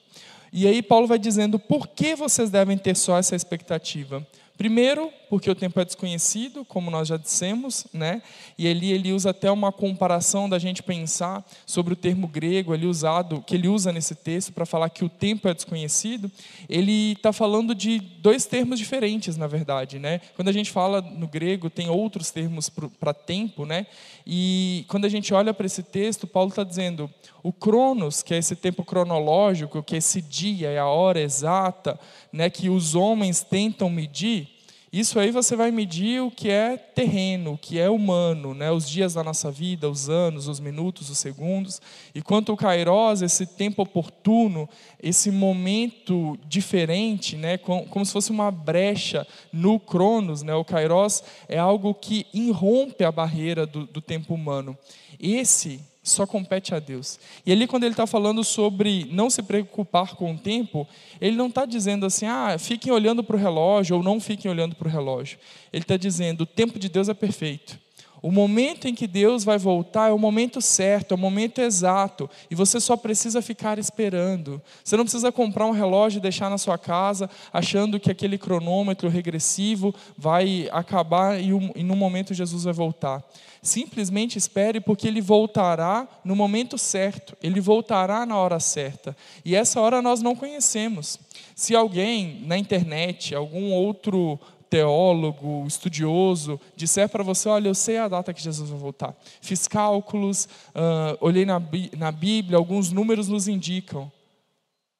E 0.52 0.66
aí 0.66 0.82
Paulo 0.82 1.06
vai 1.06 1.18
dizendo: 1.18 1.58
por 1.58 1.88
que 1.88 2.14
vocês 2.14 2.50
devem 2.50 2.76
ter 2.76 2.96
só 2.96 3.18
essa 3.18 3.34
expectativa? 3.34 4.26
Primeiro, 4.56 5.10
porque 5.28 5.50
o 5.50 5.54
tempo 5.54 5.80
é 5.80 5.84
desconhecido, 5.84 6.64
como 6.64 6.90
nós 6.90 7.08
já 7.08 7.16
dissemos, 7.16 7.86
né? 7.92 8.22
E 8.58 8.68
ali 8.68 8.92
ele 8.92 9.12
usa 9.12 9.30
até 9.30 9.50
uma 9.50 9.72
comparação 9.72 10.48
da 10.48 10.58
gente 10.58 10.82
pensar 10.82 11.44
sobre 11.64 11.94
o 11.94 11.96
termo 11.96 12.28
grego 12.28 12.72
ali 12.72 12.86
usado, 12.86 13.42
que 13.46 13.54
ele 13.54 13.66
usa 13.66 13.90
nesse 13.92 14.14
texto 14.14 14.52
para 14.52 14.66
falar 14.66 14.90
que 14.90 15.04
o 15.04 15.08
tempo 15.08 15.48
é 15.48 15.54
desconhecido. 15.54 16.30
Ele 16.68 17.12
está 17.12 17.32
falando 17.32 17.74
de 17.74 17.98
dois 17.98 18.44
termos 18.44 18.78
diferentes, 18.78 19.36
na 19.36 19.46
verdade, 19.46 19.98
né? 19.98 20.20
Quando 20.36 20.48
a 20.48 20.52
gente 20.52 20.70
fala 20.70 21.00
no 21.00 21.26
grego, 21.26 21.70
tem 21.70 21.88
outros 21.88 22.30
termos 22.30 22.68
para 22.68 23.14
tempo, 23.14 23.64
né? 23.64 23.86
E 24.26 24.84
quando 24.86 25.06
a 25.06 25.08
gente 25.08 25.32
olha 25.32 25.54
para 25.54 25.66
esse 25.66 25.82
texto, 25.82 26.26
Paulo 26.26 26.50
está 26.50 26.62
dizendo 26.62 27.10
o 27.42 27.52
cronos, 27.52 28.22
que 28.22 28.34
é 28.34 28.38
esse 28.38 28.54
tempo 28.54 28.84
cronológico, 28.84 29.82
que 29.82 29.94
é 29.94 29.98
esse 29.98 30.22
dia, 30.22 30.70
é 30.70 30.78
a 30.78 30.86
hora 30.86 31.20
exata, 31.20 31.98
né, 32.32 32.48
que 32.48 32.68
os 32.70 32.94
homens 32.94 33.42
tentam 33.42 33.90
medir, 33.90 34.48
isso 34.92 35.18
aí 35.18 35.30
você 35.30 35.56
vai 35.56 35.70
medir 35.70 36.20
o 36.20 36.30
que 36.30 36.50
é 36.50 36.76
terreno, 36.76 37.54
o 37.54 37.58
que 37.58 37.80
é 37.80 37.88
humano, 37.88 38.52
né? 38.52 38.70
os 38.70 38.86
dias 38.86 39.14
da 39.14 39.24
nossa 39.24 39.50
vida, 39.50 39.88
os 39.88 40.10
anos, 40.10 40.48
os 40.48 40.60
minutos, 40.60 41.08
os 41.08 41.16
segundos. 41.16 41.80
E 42.14 42.20
quanto 42.20 42.52
o 42.52 42.56
kairos, 42.58 43.22
esse 43.22 43.46
tempo 43.46 43.80
oportuno, 43.80 44.68
esse 45.02 45.30
momento 45.30 46.38
diferente, 46.46 47.36
né? 47.36 47.56
como 47.56 48.04
se 48.04 48.12
fosse 48.12 48.30
uma 48.30 48.50
brecha 48.50 49.26
no 49.50 49.80
cronos, 49.80 50.42
né? 50.42 50.54
o 50.54 50.62
kairos 50.62 51.24
é 51.48 51.58
algo 51.58 51.94
que 51.94 52.26
irrompe 52.34 53.02
a 53.02 53.10
barreira 53.10 53.64
do, 53.64 53.86
do 53.86 54.02
tempo 54.02 54.34
humano. 54.34 54.76
Esse 55.18 55.80
só 56.02 56.26
compete 56.26 56.74
a 56.74 56.80
Deus. 56.80 57.20
E 57.46 57.52
ali, 57.52 57.66
quando 57.66 57.84
ele 57.84 57.92
está 57.92 58.06
falando 58.06 58.42
sobre 58.42 59.06
não 59.10 59.30
se 59.30 59.42
preocupar 59.42 60.16
com 60.16 60.32
o 60.32 60.38
tempo, 60.38 60.86
ele 61.20 61.36
não 61.36 61.46
está 61.46 61.64
dizendo 61.64 62.04
assim, 62.04 62.26
ah, 62.26 62.56
fiquem 62.58 62.92
olhando 62.92 63.22
para 63.22 63.36
o 63.36 63.38
relógio 63.38 63.96
ou 63.96 64.02
não 64.02 64.18
fiquem 64.18 64.50
olhando 64.50 64.74
para 64.74 64.88
o 64.88 64.90
relógio. 64.90 65.38
Ele 65.72 65.84
está 65.84 65.96
dizendo, 65.96 66.42
o 66.42 66.46
tempo 66.46 66.78
de 66.78 66.88
Deus 66.88 67.08
é 67.08 67.14
perfeito. 67.14 67.78
O 68.22 68.30
momento 68.30 68.86
em 68.86 68.94
que 68.94 69.08
Deus 69.08 69.42
vai 69.42 69.58
voltar 69.58 70.08
é 70.08 70.12
o 70.12 70.18
momento 70.18 70.60
certo, 70.60 71.10
é 71.10 71.16
o 71.16 71.18
momento 71.18 71.60
exato, 71.60 72.30
e 72.48 72.54
você 72.54 72.78
só 72.78 72.96
precisa 72.96 73.42
ficar 73.42 73.80
esperando. 73.80 74.62
Você 74.84 74.96
não 74.96 75.04
precisa 75.04 75.32
comprar 75.32 75.66
um 75.66 75.72
relógio 75.72 76.18
e 76.18 76.22
deixar 76.22 76.48
na 76.48 76.56
sua 76.56 76.78
casa, 76.78 77.28
achando 77.52 77.98
que 77.98 78.12
aquele 78.12 78.38
cronômetro 78.38 79.08
regressivo 79.08 79.92
vai 80.16 80.68
acabar 80.70 81.40
e, 81.40 81.48
e 81.74 81.82
no 81.82 81.96
momento 81.96 82.32
Jesus 82.32 82.62
vai 82.62 82.72
voltar. 82.72 83.24
Simplesmente 83.60 84.38
espere, 84.38 84.80
porque 84.80 85.06
ele 85.06 85.20
voltará 85.20 86.08
no 86.24 86.34
momento 86.34 86.76
certo, 86.76 87.36
ele 87.42 87.60
voltará 87.60 88.26
na 88.26 88.36
hora 88.36 88.58
certa. 88.58 89.16
E 89.44 89.54
essa 89.54 89.80
hora 89.80 90.02
nós 90.02 90.20
não 90.20 90.34
conhecemos. 90.34 91.18
Se 91.54 91.74
alguém 91.74 92.42
na 92.44 92.58
internet, 92.58 93.34
algum 93.34 93.72
outro 93.72 94.38
teólogo, 94.72 95.66
estudioso, 95.66 96.58
disser 96.74 97.06
para 97.06 97.22
você: 97.22 97.46
Olha, 97.46 97.68
eu 97.68 97.74
sei 97.74 97.98
a 97.98 98.08
data 98.08 98.32
que 98.32 98.42
Jesus 98.42 98.70
vai 98.70 98.78
voltar. 98.78 99.14
Fiz 99.42 99.68
cálculos, 99.68 100.48
uh, 100.68 101.18
olhei 101.20 101.44
na, 101.44 101.60
na 101.98 102.10
Bíblia, 102.10 102.56
alguns 102.56 102.90
números 102.90 103.28
nos 103.28 103.48
indicam. 103.48 104.10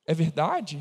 É 0.06 0.12
verdade? 0.12 0.78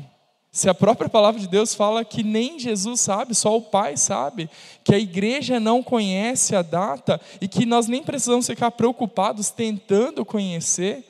Se 0.50 0.68
a 0.68 0.74
própria 0.74 1.08
palavra 1.08 1.40
de 1.40 1.48
Deus 1.48 1.74
fala 1.74 2.04
que 2.04 2.22
nem 2.22 2.58
Jesus 2.58 3.00
sabe, 3.00 3.34
só 3.34 3.56
o 3.56 3.62
Pai 3.62 3.96
sabe, 3.96 4.50
que 4.84 4.94
a 4.94 4.98
igreja 4.98 5.58
não 5.58 5.82
conhece 5.82 6.54
a 6.54 6.60
data 6.60 7.18
e 7.40 7.48
que 7.48 7.64
nós 7.64 7.86
nem 7.86 8.02
precisamos 8.02 8.46
ficar 8.46 8.72
preocupados 8.72 9.48
tentando 9.48 10.22
conhecer, 10.22 11.02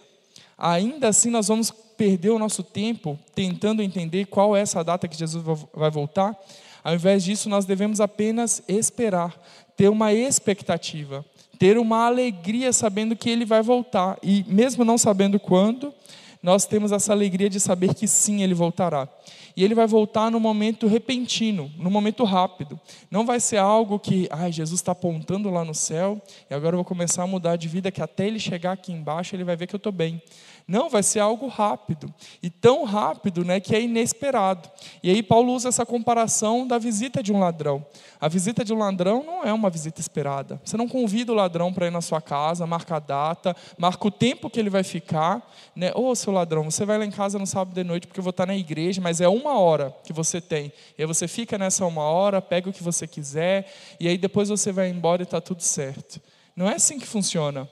ainda 0.57 1.09
assim 1.09 1.31
nós 1.31 1.49
vamos 1.49 1.73
perder 1.73 2.31
o 2.31 2.39
nosso 2.39 2.62
tempo 2.62 3.19
tentando 3.35 3.83
entender 3.83 4.27
qual 4.27 4.57
é 4.57 4.61
essa 4.61 4.85
data 4.85 5.09
que 5.09 5.19
Jesus 5.19 5.45
vai 5.75 5.91
voltar. 5.91 6.39
Ao 6.83 6.95
invés 6.95 7.25
disso, 7.25 7.49
nós 7.49 7.65
devemos 7.65 8.01
apenas 8.01 8.62
esperar, 8.67 9.35
ter 9.77 9.89
uma 9.89 10.12
expectativa, 10.12 11.25
ter 11.59 11.79
uma 11.79 12.07
alegria 12.07 12.73
sabendo 12.73 13.15
que 13.15 13.31
ele 13.31 13.45
vai 13.45 13.62
voltar 13.62 14.19
e 14.23 14.45
mesmo 14.49 14.85
não 14.85 14.99
sabendo 14.99 15.39
quando, 15.39 15.95
nós 16.43 16.67
temos 16.67 16.91
essa 16.91 17.12
alegria 17.12 17.49
de 17.49 17.61
saber 17.61 17.95
que 17.95 18.09
sim, 18.09 18.43
ele 18.43 18.53
voltará. 18.53 19.09
E 19.57 19.62
ele 19.62 19.75
vai 19.75 19.87
voltar 19.87 20.31
no 20.31 20.41
momento 20.41 20.89
repentino, 20.89 21.71
no 21.77 21.89
momento 21.89 22.25
rápido. 22.25 22.81
Não 23.11 23.25
vai 23.25 23.39
ser 23.39 23.59
algo 23.59 23.99
que, 23.99 24.27
ai, 24.31 24.51
Jesus 24.51 24.81
está 24.81 24.91
apontando 24.91 25.51
lá 25.51 25.65
no 25.65 25.75
céu 25.75 26.21
e 26.51 26.55
agora 26.55 26.75
eu 26.75 26.79
vou 26.79 26.85
começar 26.85 27.23
a 27.23 27.27
mudar 27.27 27.55
de 27.55 27.69
vida, 27.69 27.93
que 27.93 28.03
até 28.03 28.27
ele 28.27 28.41
chegar 28.41 28.73
aqui 28.73 28.93
embaixo 28.93 29.37
ele 29.37 29.45
vai 29.45 29.55
ver 29.55 29.69
que 29.69 29.75
eu 29.75 29.79
estou 29.79 29.93
bem. 29.93 30.21
Não, 30.66 30.88
vai 30.88 31.02
ser 31.02 31.21
algo 31.21 31.49
rápido. 31.49 32.12
E 32.42 32.49
tão 32.49 32.85
rápido 32.85 33.45
né, 33.45 33.61
que 33.61 33.75
é 33.75 33.83
inesperado. 33.83 34.71
E 35.02 35.11
aí 35.11 35.23
Paulo 35.23 35.52
usa 35.52 35.69
essa 35.69 35.85
comparação 35.85 36.66
da 36.66 36.78
visita 36.78 37.23
de 37.23 37.33
um 37.33 37.38
ladrão. 37.38 37.85
A 38.21 38.28
visita 38.28 38.64
de 38.64 38.73
um 38.73 38.78
ladrão 38.78 39.25
não 39.25 39.42
é 39.42 39.52
uma 39.52 39.69
visita 39.69 40.00
esperada. 40.00 40.61
Você 40.64 40.76
não 40.76 40.88
convida 40.88 41.33
o 41.33 41.35
ladrão 41.35 41.73
para 41.73 41.87
ir 41.87 41.90
na 41.90 42.00
sua 42.00 42.21
casa, 42.21 42.66
marca 42.66 42.97
a 42.97 43.00
data, 43.00 43.57
marca 43.76 44.07
o 44.07 44.11
tempo 44.11 44.49
que 44.49 44.61
ele 44.61 44.71
vai 44.71 44.83
ficar. 44.83 45.42
Né? 45.75 45.92
Ô, 45.95 46.11
oh, 46.11 46.14
seu 46.14 46.33
ladrão, 46.33 46.71
você 46.71 46.85
vai 46.85 46.99
lá 46.99 47.04
em 47.04 47.11
casa 47.11 47.38
no 47.38 47.47
sábado 47.47 47.75
de 47.75 47.85
noite 47.85 48.07
porque 48.07 48.21
eu 48.21 48.25
vou 48.25 48.31
estar 48.31 48.47
na 48.47 48.57
igreja, 48.57 49.00
mas 49.00 49.21
é 49.21 49.28
uma 49.28 49.59
hora 49.59 49.95
que 50.04 50.12
você 50.12 50.40
tem. 50.40 50.73
E 50.97 51.02
aí 51.02 51.07
você 51.07 51.26
fica 51.26 51.59
nessa 51.59 51.85
uma 51.85 52.02
hora, 52.02 52.40
pega 52.40 52.71
o 52.71 52.73
que 52.73 52.83
você 52.83 53.07
quiser, 53.07 53.71
e 53.99 54.09
aí 54.09 54.16
depois 54.16 54.49
você 54.49 54.73
vai 54.73 54.88
embora 54.88 55.23
e 55.23 55.25
está 55.25 55.40
tudo 55.40 55.62
certo. 55.62 56.21
Não 56.54 56.69
é 56.69 56.75
assim 56.75 56.99
que 56.99 57.07
funciona. 57.07 57.69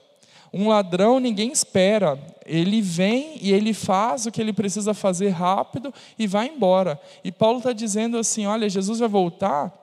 Um 0.52 0.68
ladrão 0.68 1.20
ninguém 1.20 1.52
espera, 1.52 2.18
ele 2.44 2.82
vem 2.82 3.38
e 3.40 3.52
ele 3.52 3.72
faz 3.72 4.26
o 4.26 4.32
que 4.32 4.40
ele 4.40 4.52
precisa 4.52 4.92
fazer 4.92 5.28
rápido 5.28 5.94
e 6.18 6.26
vai 6.26 6.48
embora. 6.48 7.00
E 7.22 7.30
Paulo 7.30 7.58
está 7.58 7.72
dizendo 7.72 8.18
assim: 8.18 8.46
olha, 8.46 8.68
Jesus 8.68 8.98
vai 8.98 9.08
voltar 9.08 9.80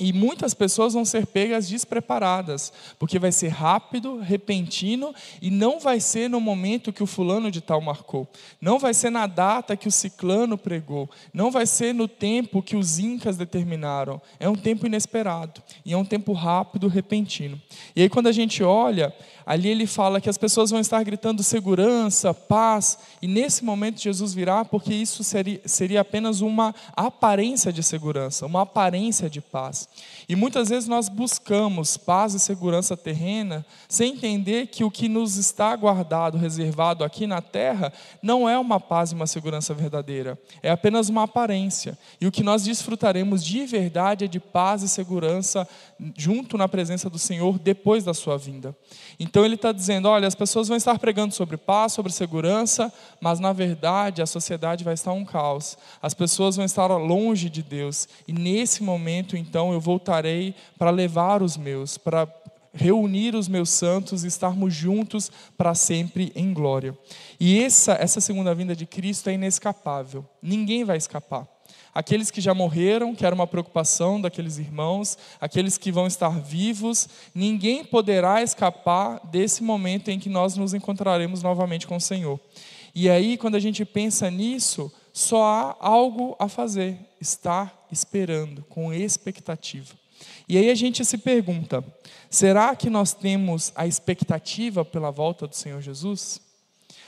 e 0.00 0.12
muitas 0.12 0.54
pessoas 0.54 0.94
vão 0.94 1.04
ser 1.04 1.26
pegas 1.26 1.68
despreparadas, 1.68 2.72
porque 2.98 3.18
vai 3.18 3.30
ser 3.30 3.48
rápido, 3.48 4.18
repentino 4.18 5.14
e 5.40 5.50
não 5.50 5.78
vai 5.78 6.00
ser 6.00 6.30
no 6.30 6.40
momento 6.40 6.92
que 6.92 7.02
o 7.02 7.06
fulano 7.06 7.50
de 7.50 7.60
tal 7.60 7.80
marcou. 7.80 8.26
Não 8.58 8.78
vai 8.78 8.94
ser 8.94 9.10
na 9.10 9.26
data 9.26 9.76
que 9.76 9.86
o 9.86 9.92
ciclano 9.92 10.56
pregou. 10.56 11.10
Não 11.32 11.50
vai 11.50 11.66
ser 11.66 11.92
no 11.92 12.08
tempo 12.08 12.62
que 12.62 12.74
os 12.74 12.98
incas 12.98 13.36
determinaram. 13.36 14.20
É 14.40 14.48
um 14.48 14.56
tempo 14.56 14.86
inesperado 14.86 15.62
e 15.84 15.92
é 15.92 15.96
um 15.96 16.06
tempo 16.06 16.32
rápido, 16.32 16.88
repentino. 16.88 17.60
E 17.94 18.02
aí 18.02 18.08
quando 18.08 18.28
a 18.28 18.32
gente 18.32 18.62
olha, 18.62 19.14
ali 19.44 19.68
ele 19.68 19.86
fala 19.86 20.20
que 20.20 20.28
as 20.28 20.38
pessoas 20.38 20.70
vão 20.70 20.80
estar 20.80 21.02
gritando 21.02 21.42
segurança, 21.42 22.32
paz, 22.32 22.98
e 23.20 23.26
nesse 23.26 23.64
momento 23.64 24.00
Jesus 24.00 24.32
virá, 24.34 24.64
porque 24.64 24.94
isso 24.94 25.22
seria, 25.24 25.60
seria 25.64 26.00
apenas 26.00 26.40
uma 26.40 26.74
aparência 26.96 27.72
de 27.72 27.82
segurança, 27.82 28.46
uma 28.46 28.62
aparência 28.62 29.28
de 29.28 29.40
paz. 29.40 29.88
E 30.28 30.36
muitas 30.36 30.68
vezes 30.68 30.88
nós 30.88 31.08
buscamos 31.08 31.96
paz 31.96 32.34
e 32.34 32.40
segurança 32.40 32.96
terrena 32.96 33.64
sem 33.88 34.12
entender 34.12 34.66
que 34.68 34.84
o 34.84 34.90
que 34.90 35.08
nos 35.08 35.36
está 35.36 35.74
guardado, 35.76 36.38
reservado 36.38 37.04
aqui 37.04 37.26
na 37.26 37.40
terra, 37.40 37.92
não 38.22 38.48
é 38.48 38.58
uma 38.58 38.80
paz 38.80 39.12
e 39.12 39.14
uma 39.14 39.26
segurança 39.26 39.74
verdadeira, 39.74 40.38
é 40.62 40.70
apenas 40.70 41.08
uma 41.08 41.24
aparência. 41.24 41.98
E 42.20 42.26
o 42.26 42.32
que 42.32 42.42
nós 42.42 42.62
desfrutaremos 42.62 43.44
de 43.44 43.64
verdade 43.66 44.24
é 44.24 44.28
de 44.28 44.40
paz 44.40 44.82
e 44.82 44.88
segurança 44.88 45.68
junto 46.16 46.56
na 46.56 46.68
presença 46.68 47.08
do 47.08 47.18
Senhor 47.18 47.58
depois 47.58 48.04
da 48.04 48.14
sua 48.14 48.36
vinda. 48.36 48.76
Então 49.32 49.46
ele 49.46 49.54
está 49.54 49.72
dizendo: 49.72 50.08
olha, 50.08 50.28
as 50.28 50.34
pessoas 50.34 50.68
vão 50.68 50.76
estar 50.76 50.98
pregando 50.98 51.32
sobre 51.32 51.56
paz, 51.56 51.94
sobre 51.94 52.12
segurança, 52.12 52.92
mas 53.18 53.40
na 53.40 53.50
verdade 53.50 54.20
a 54.20 54.26
sociedade 54.26 54.84
vai 54.84 54.92
estar 54.92 55.12
um 55.12 55.24
caos. 55.24 55.78
As 56.02 56.12
pessoas 56.12 56.56
vão 56.56 56.66
estar 56.66 56.86
longe 56.88 57.48
de 57.48 57.62
Deus. 57.62 58.06
E 58.28 58.32
nesse 58.34 58.82
momento, 58.82 59.34
então, 59.34 59.72
eu 59.72 59.80
voltarei 59.80 60.54
para 60.78 60.90
levar 60.90 61.42
os 61.42 61.56
meus, 61.56 61.96
para 61.96 62.28
reunir 62.74 63.34
os 63.34 63.48
meus 63.48 63.70
santos 63.70 64.22
e 64.22 64.26
estarmos 64.26 64.74
juntos 64.74 65.32
para 65.56 65.74
sempre 65.74 66.30
em 66.36 66.52
glória. 66.52 66.94
E 67.40 67.62
essa, 67.62 67.92
essa 67.94 68.20
segunda 68.20 68.54
vinda 68.54 68.76
de 68.76 68.84
Cristo 68.84 69.30
é 69.30 69.32
inescapável. 69.32 70.26
Ninguém 70.42 70.84
vai 70.84 70.98
escapar 70.98 71.48
aqueles 71.94 72.30
que 72.30 72.40
já 72.40 72.54
morreram, 72.54 73.14
que 73.14 73.24
era 73.24 73.34
uma 73.34 73.46
preocupação 73.46 74.20
daqueles 74.20 74.58
irmãos, 74.58 75.18
aqueles 75.40 75.76
que 75.76 75.92
vão 75.92 76.06
estar 76.06 76.40
vivos, 76.40 77.08
ninguém 77.34 77.84
poderá 77.84 78.42
escapar 78.42 79.20
desse 79.26 79.62
momento 79.62 80.10
em 80.10 80.18
que 80.18 80.28
nós 80.28 80.56
nos 80.56 80.74
encontraremos 80.74 81.42
novamente 81.42 81.86
com 81.86 81.96
o 81.96 82.00
Senhor. 82.00 82.40
E 82.94 83.08
aí, 83.08 83.36
quando 83.36 83.54
a 83.54 83.60
gente 83.60 83.84
pensa 83.84 84.30
nisso, 84.30 84.92
só 85.12 85.44
há 85.44 85.76
algo 85.80 86.36
a 86.38 86.48
fazer: 86.48 86.98
estar 87.20 87.86
esperando, 87.90 88.62
com 88.68 88.92
expectativa. 88.92 89.94
E 90.48 90.56
aí 90.56 90.70
a 90.70 90.74
gente 90.74 91.04
se 91.04 91.18
pergunta: 91.18 91.84
será 92.30 92.74
que 92.76 92.90
nós 92.90 93.14
temos 93.14 93.72
a 93.74 93.86
expectativa 93.86 94.84
pela 94.84 95.10
volta 95.10 95.46
do 95.46 95.56
Senhor 95.56 95.80
Jesus? 95.80 96.40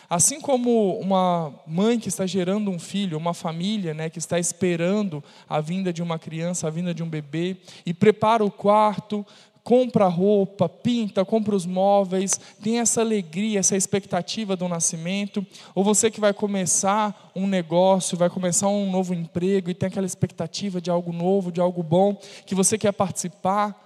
Assim 0.08 0.40
como 0.40 0.98
uma 0.98 1.52
mãe 1.66 1.98
que 1.98 2.08
está 2.08 2.26
gerando 2.26 2.70
um 2.70 2.78
filho, 2.78 3.18
uma 3.18 3.34
família 3.34 3.94
né, 3.94 4.10
que 4.10 4.18
está 4.18 4.38
esperando 4.38 5.22
a 5.48 5.60
vinda 5.60 5.92
de 5.92 6.02
uma 6.02 6.18
criança, 6.18 6.66
a 6.66 6.70
vinda 6.70 6.94
de 6.94 7.02
um 7.02 7.08
bebê, 7.08 7.56
e 7.84 7.94
prepara 7.94 8.44
o 8.44 8.50
quarto, 8.50 9.24
compra 9.64 10.06
roupa, 10.06 10.68
pinta, 10.68 11.24
compra 11.24 11.56
os 11.56 11.64
móveis, 11.64 12.38
tem 12.62 12.80
essa 12.80 13.00
alegria, 13.00 13.60
essa 13.60 13.74
expectativa 13.74 14.54
do 14.54 14.68
nascimento, 14.68 15.44
ou 15.74 15.82
você 15.82 16.10
que 16.10 16.20
vai 16.20 16.34
começar 16.34 17.32
um 17.34 17.46
negócio, 17.46 18.18
vai 18.18 18.28
começar 18.28 18.68
um 18.68 18.90
novo 18.90 19.14
emprego 19.14 19.70
e 19.70 19.74
tem 19.74 19.86
aquela 19.86 20.06
expectativa 20.06 20.82
de 20.82 20.90
algo 20.90 21.12
novo, 21.12 21.50
de 21.50 21.62
algo 21.62 21.82
bom, 21.82 22.14
que 22.44 22.54
você 22.54 22.76
quer 22.76 22.92
participar. 22.92 23.83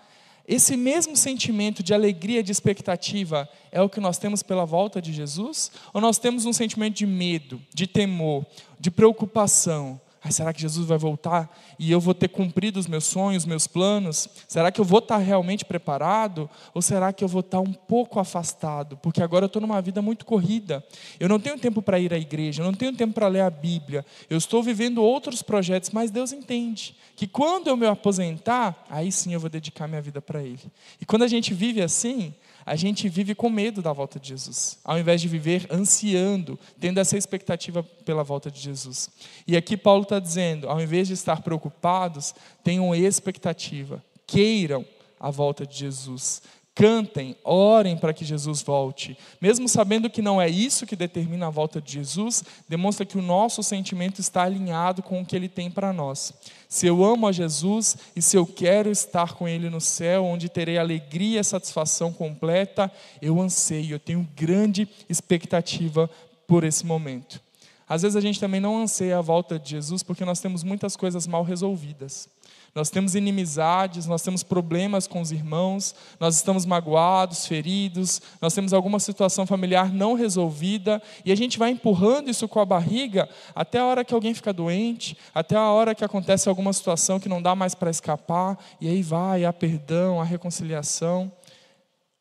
Esse 0.49 0.79
mesmo 0.79 1.15
sentimento 1.15 1.83
de 1.83 1.93
alegria, 1.93 2.43
de 2.43 2.51
expectativa, 2.51 3.47
é 3.71 3.83
o 3.83 3.89
que 3.89 4.01
nós 4.01 4.17
temos 4.17 4.43
pela 4.43 4.65
volta 4.65 5.03
de 5.03 5.13
Jesus? 5.13 5.71
Ou 5.93 6.01
nós 6.01 6.17
temos 6.17 6.47
um 6.47 6.55
sentimento 6.55 6.97
de 6.97 7.07
medo, 7.07 7.61
de 7.75 7.87
temor, 7.87 8.47
de 8.81 8.91
preocupação? 8.91 10.01
Ai, 10.23 10.33
será 10.33 10.53
que 10.53 10.61
Jesus 10.61 10.87
vai 10.87 10.99
voltar 10.99 11.57
e 11.79 11.93
eu 11.93 12.01
vou 12.01 12.13
ter 12.13 12.29
cumprido 12.29 12.81
os 12.81 12.89
meus 12.89 13.05
sonhos, 13.05 13.47
meus 13.47 13.69
planos? 13.69 14.29
Será 14.49 14.73
que 14.73 14.81
eu 14.81 14.85
vou 14.85 14.99
estar 14.99 15.19
realmente 15.19 15.65
preparado? 15.65 16.51
Ou 16.75 16.83
será 16.83 17.13
que 17.13 17.23
eu 17.23 17.29
vou 17.29 17.41
estar 17.41 17.61
um 17.61 17.73
pouco 17.73 18.19
afastado? 18.19 18.97
Porque 18.97 19.23
agora 19.23 19.45
eu 19.45 19.47
estou 19.47 19.63
numa 19.63 19.81
vida 19.81 20.03
muito 20.03 20.27
corrida. 20.27 20.85
Eu 21.21 21.29
não 21.29 21.39
tenho 21.39 21.57
tempo 21.59 21.81
para 21.81 22.01
ir 22.01 22.13
à 22.13 22.19
igreja, 22.19 22.63
eu 22.63 22.67
não 22.67 22.75
tenho 22.75 22.93
tempo 22.93 23.15
para 23.15 23.29
ler 23.29 23.43
a 23.43 23.51
Bíblia. 23.51 24.05
Eu 24.29 24.39
estou 24.39 24.61
vivendo 24.61 25.03
outros 25.03 25.41
projetos, 25.41 25.91
mas 25.91 26.11
Deus 26.11 26.33
entende 26.33 26.97
que 27.15 27.27
quando 27.27 27.69
eu 27.69 27.77
me 27.77 27.87
aposentar, 27.87 28.85
aí 28.91 29.13
sim 29.13 29.35
eu 29.35 29.41
vou 29.41 29.49
dedicar 29.49 29.87
minha 29.87 30.03
vida 30.03 30.21
para 30.21 30.43
Ele. 30.43 30.61
E 31.01 31.07
quando 31.07 31.23
a 31.23 31.29
gente 31.29 31.55
vive 31.55 31.81
assim, 31.81 32.35
a 32.65 32.77
gente 32.77 33.09
vive 33.09 33.35
com 33.35 33.49
medo 33.49 33.81
da 33.81 33.93
volta 33.93 34.21
de 34.21 34.29
Jesus, 34.29 34.79
ao 34.85 34.99
invés 34.99 35.21
de 35.21 35.29
viver 35.29 35.67
ansiando, 35.71 36.59
tendo 36.81 37.01
essa 37.01 37.17
expectativa 37.17 37.83
pela 37.83 38.23
volta 38.23 38.51
de 38.51 38.61
Jesus. 38.61 39.11
E 39.47 39.57
aqui 39.57 39.77
Paulo 39.77 40.03
está 40.03 40.19
dizendo: 40.19 40.69
ao 40.69 40.81
invés 40.81 41.09
de 41.09 41.15
estar 41.15 41.43
preocupados, 41.43 42.35
tenham 42.63 42.95
expectativa, 42.95 44.03
queiram 44.27 44.85
a 45.19 45.31
volta 45.31 45.67
de 45.67 45.77
Jesus, 45.77 46.43
cantem, 46.79 47.35
orem 47.43 47.97
para 47.97 48.15
que 48.15 48.25
Jesus 48.25 48.63
volte. 48.63 49.19
Mesmo 49.41 49.69
sabendo 49.69 50.09
que 50.09 50.23
não 50.23 50.41
é 50.41 50.49
isso 50.49 50.87
que 50.87 50.95
determina 50.95 51.49
a 51.49 51.51
volta 51.51 51.81
de 51.81 51.95
Jesus, 51.95 52.45
demonstra 52.69 53.05
que 53.05 53.19
o 53.19 53.23
nosso 53.23 53.65
sentimento 53.65 54.21
está 54.21 54.45
alinhado 54.45 55.03
com 55.03 55.21
o 55.21 55.27
que 55.27 55.35
ele 55.35 55.49
tem 55.49 55.69
para 55.73 55.93
nós. 55.93 56.33
Se 56.69 56.87
eu 56.87 57.05
amo 57.05 57.27
a 57.27 57.33
Jesus 57.33 57.97
e 58.15 58.23
se 58.23 58.37
eu 58.37 58.47
quero 58.47 58.93
estar 58.93 59.33
com 59.33 59.49
ele 59.49 59.69
no 59.69 59.81
céu, 59.81 60.25
onde 60.25 60.49
terei 60.49 60.79
alegria 60.79 61.41
e 61.41 61.45
satisfação 61.45 62.13
completa, 62.13 62.93
eu 63.21 63.41
anseio, 63.41 63.97
eu 63.97 63.99
tenho 63.99 64.29
grande 64.37 64.89
expectativa 65.09 66.09
por 66.47 66.63
esse 66.63 66.87
momento. 66.87 67.43
Às 67.89 68.03
vezes 68.03 68.15
a 68.15 68.21
gente 68.21 68.39
também 68.39 68.61
não 68.61 68.81
anseia 68.81 69.19
a 69.19 69.23
volta 69.23 69.59
de 69.59 69.71
Jesus 69.71 70.05
porque 70.05 70.25
nós 70.25 70.39
temos 70.39 70.63
muitas 70.63 70.95
coisas 70.95 71.27
mal 71.27 71.43
resolvidas. 71.43 72.29
Nós 72.75 72.91
temos 72.91 73.15
inimizades, 73.15 74.07
nós 74.07 74.23
temos 74.23 74.43
problemas 74.43 75.07
com 75.07 75.21
os 75.21 75.33
irmãos, 75.33 75.95
nós 76.21 76.37
estamos 76.37 76.65
magoados, 76.65 77.47
feridos, 77.47 78.21
nós 78.41 78.55
temos 78.55 78.73
alguma 78.73 79.01
situação 79.01 79.47
familiar 79.47 79.93
não 79.93 80.15
resolvida 80.15 81.03
e 81.25 81.33
a 81.33 81.35
gente 81.35 81.59
vai 81.59 81.71
empurrando 81.71 82.31
isso 82.31 82.47
com 82.47 82.61
a 82.61 82.65
barriga 82.65 83.29
até 83.55 83.79
a 83.79 83.85
hora 83.85 84.05
que 84.05 84.15
alguém 84.15 84.35
fica 84.35 84.53
doente, 84.53 85.17
até 85.35 85.57
a 85.57 85.71
hora 85.71 85.95
que 85.95 86.05
acontece 86.05 86.49
alguma 86.49 86.73
situação 86.73 87.19
que 87.19 87.29
não 87.29 87.43
dá 87.43 87.55
mais 87.55 87.75
para 87.75 87.91
escapar 87.91 88.59
e 88.81 88.89
aí 88.89 89.03
vai 89.03 89.45
a 89.45 89.53
perdão, 89.53 90.21
a 90.21 90.25
reconciliação. 90.25 91.33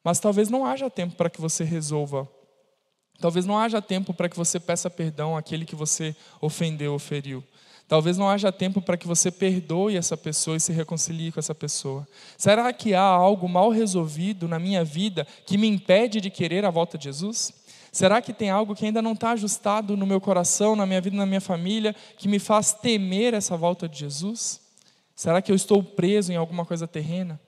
Mas 0.04 0.20
talvez 0.20 0.50
não 0.50 0.66
haja 0.66 0.90
tempo 0.90 1.16
para 1.16 1.30
que 1.30 1.42
você 1.42 1.64
resolva. 1.64 2.28
Talvez 3.20 3.46
não 3.46 3.58
haja 3.58 3.82
tempo 3.82 4.14
para 4.14 4.30
que 4.30 4.38
você 4.38 4.60
peça 4.60 4.90
perdão 4.90 5.36
àquele 5.36 5.66
que 5.66 5.76
você 5.76 6.16
ofendeu 6.40 6.94
ou 6.94 7.00
feriu. 7.00 7.44
Talvez 7.88 8.18
não 8.18 8.30
haja 8.30 8.52
tempo 8.52 8.82
para 8.82 8.98
que 8.98 9.08
você 9.08 9.32
perdoe 9.32 9.96
essa 9.96 10.18
pessoa 10.18 10.58
e 10.58 10.60
se 10.60 10.74
reconcilie 10.74 11.32
com 11.32 11.40
essa 11.40 11.56
pessoa. 11.56 12.06
Será 12.38 12.72
que 12.74 12.94
há 12.94 13.02
algo 13.02 13.48
mal 13.48 13.70
resolvido 13.70 14.48
na 14.48 14.60
minha 14.60 14.84
vida 14.84 15.26
que 15.46 15.58
me 15.58 15.68
impede 15.68 16.20
de 16.20 16.30
querer 16.30 16.66
a 16.66 16.70
volta 16.70 16.98
de 16.98 17.06
Jesus? 17.06 17.54
Será 17.92 18.22
que 18.22 18.34
tem 18.34 18.50
algo 18.50 18.76
que 18.76 18.86
ainda 18.86 19.02
não 19.02 19.14
está 19.14 19.32
ajustado 19.32 19.96
no 19.96 20.06
meu 20.06 20.20
coração, 20.20 20.76
na 20.76 20.86
minha 20.86 21.00
vida, 21.00 21.16
na 21.16 21.26
minha 21.26 21.40
família, 21.40 21.96
que 22.18 22.28
me 22.28 22.40
faz 22.40 22.74
temer 22.74 23.34
essa 23.34 23.56
volta 23.56 23.88
de 23.88 24.00
Jesus? 24.00 24.60
Será 25.16 25.42
que 25.42 25.52
eu 25.52 25.56
estou 25.56 25.82
preso 25.82 26.32
em 26.32 26.36
alguma 26.36 26.66
coisa 26.66 26.88
terrena? 26.88 27.40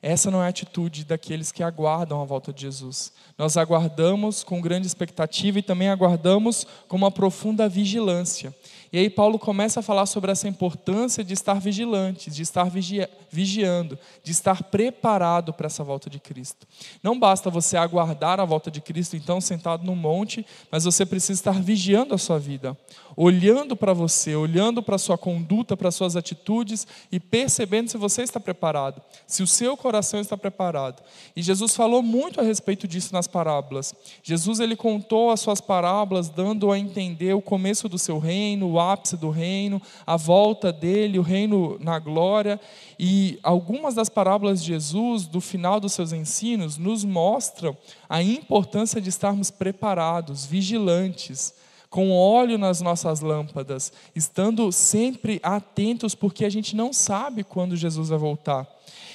Essa 0.00 0.32
não 0.32 0.42
é 0.42 0.46
a 0.46 0.48
atitude 0.48 1.04
daqueles 1.04 1.52
que 1.52 1.62
aguardam 1.62 2.20
a 2.20 2.24
volta 2.24 2.52
de 2.52 2.62
Jesus. 2.62 3.12
Nós 3.38 3.56
aguardamos 3.56 4.42
com 4.42 4.60
grande 4.60 4.84
expectativa 4.84 5.60
e 5.60 5.62
também 5.62 5.88
aguardamos 5.88 6.66
com 6.88 6.96
uma 6.96 7.10
profunda 7.10 7.68
vigilância. 7.68 8.52
E 8.92 8.98
aí 8.98 9.08
Paulo 9.08 9.38
começa 9.38 9.80
a 9.80 9.82
falar 9.82 10.04
sobre 10.04 10.30
essa 10.30 10.46
importância 10.46 11.24
de 11.24 11.32
estar 11.32 11.58
vigilante, 11.58 12.30
de 12.30 12.42
estar 12.42 12.64
vigia, 12.68 13.08
vigiando, 13.30 13.98
de 14.22 14.32
estar 14.32 14.62
preparado 14.64 15.50
para 15.54 15.66
essa 15.66 15.82
volta 15.82 16.10
de 16.10 16.20
Cristo. 16.20 16.66
Não 17.02 17.18
basta 17.18 17.48
você 17.48 17.78
aguardar 17.78 18.38
a 18.38 18.44
volta 18.44 18.70
de 18.70 18.82
Cristo, 18.82 19.16
então, 19.16 19.40
sentado 19.40 19.86
no 19.86 19.96
monte, 19.96 20.44
mas 20.70 20.84
você 20.84 21.06
precisa 21.06 21.40
estar 21.40 21.62
vigiando 21.62 22.14
a 22.14 22.18
sua 22.18 22.38
vida, 22.38 22.76
olhando 23.16 23.74
para 23.74 23.94
você, 23.94 24.36
olhando 24.36 24.82
para 24.82 24.96
a 24.96 24.98
sua 24.98 25.16
conduta, 25.16 25.74
para 25.74 25.88
as 25.88 25.94
suas 25.94 26.14
atitudes 26.14 26.86
e 27.10 27.18
percebendo 27.18 27.88
se 27.88 27.96
você 27.96 28.22
está 28.22 28.38
preparado, 28.38 29.00
se 29.26 29.42
o 29.42 29.46
seu 29.46 29.74
coração 29.74 30.20
está 30.20 30.36
preparado. 30.36 31.02
E 31.34 31.40
Jesus 31.40 31.74
falou 31.74 32.02
muito 32.02 32.40
a 32.40 32.44
respeito 32.44 32.86
disso 32.86 33.14
nas 33.14 33.26
parábolas. 33.26 33.94
Jesus 34.22 34.60
ele 34.60 34.76
contou 34.76 35.30
as 35.30 35.40
suas 35.40 35.62
parábolas 35.62 36.28
dando 36.28 36.70
a 36.70 36.78
entender 36.78 37.32
o 37.32 37.40
começo 37.40 37.88
do 37.88 37.98
seu 37.98 38.18
reino, 38.18 38.68
o 38.68 38.81
ápice 38.90 39.16
do 39.16 39.30
reino, 39.30 39.80
a 40.06 40.16
volta 40.16 40.72
dele, 40.72 41.18
o 41.18 41.22
reino 41.22 41.78
na 41.80 41.98
glória. 41.98 42.60
E 42.98 43.38
algumas 43.42 43.94
das 43.94 44.08
parábolas 44.08 44.62
de 44.62 44.68
Jesus, 44.68 45.26
do 45.26 45.40
final 45.40 45.78
dos 45.78 45.92
seus 45.92 46.12
ensinos, 46.12 46.78
nos 46.78 47.04
mostram 47.04 47.76
a 48.08 48.22
importância 48.22 49.00
de 49.00 49.08
estarmos 49.08 49.50
preparados, 49.50 50.44
vigilantes, 50.44 51.54
com 51.88 52.10
óleo 52.10 52.56
nas 52.56 52.80
nossas 52.80 53.20
lâmpadas, 53.20 53.92
estando 54.16 54.72
sempre 54.72 55.38
atentos, 55.42 56.14
porque 56.14 56.44
a 56.44 56.50
gente 56.50 56.74
não 56.74 56.90
sabe 56.90 57.44
quando 57.44 57.76
Jesus 57.76 58.08
vai 58.08 58.18
voltar. 58.18 58.66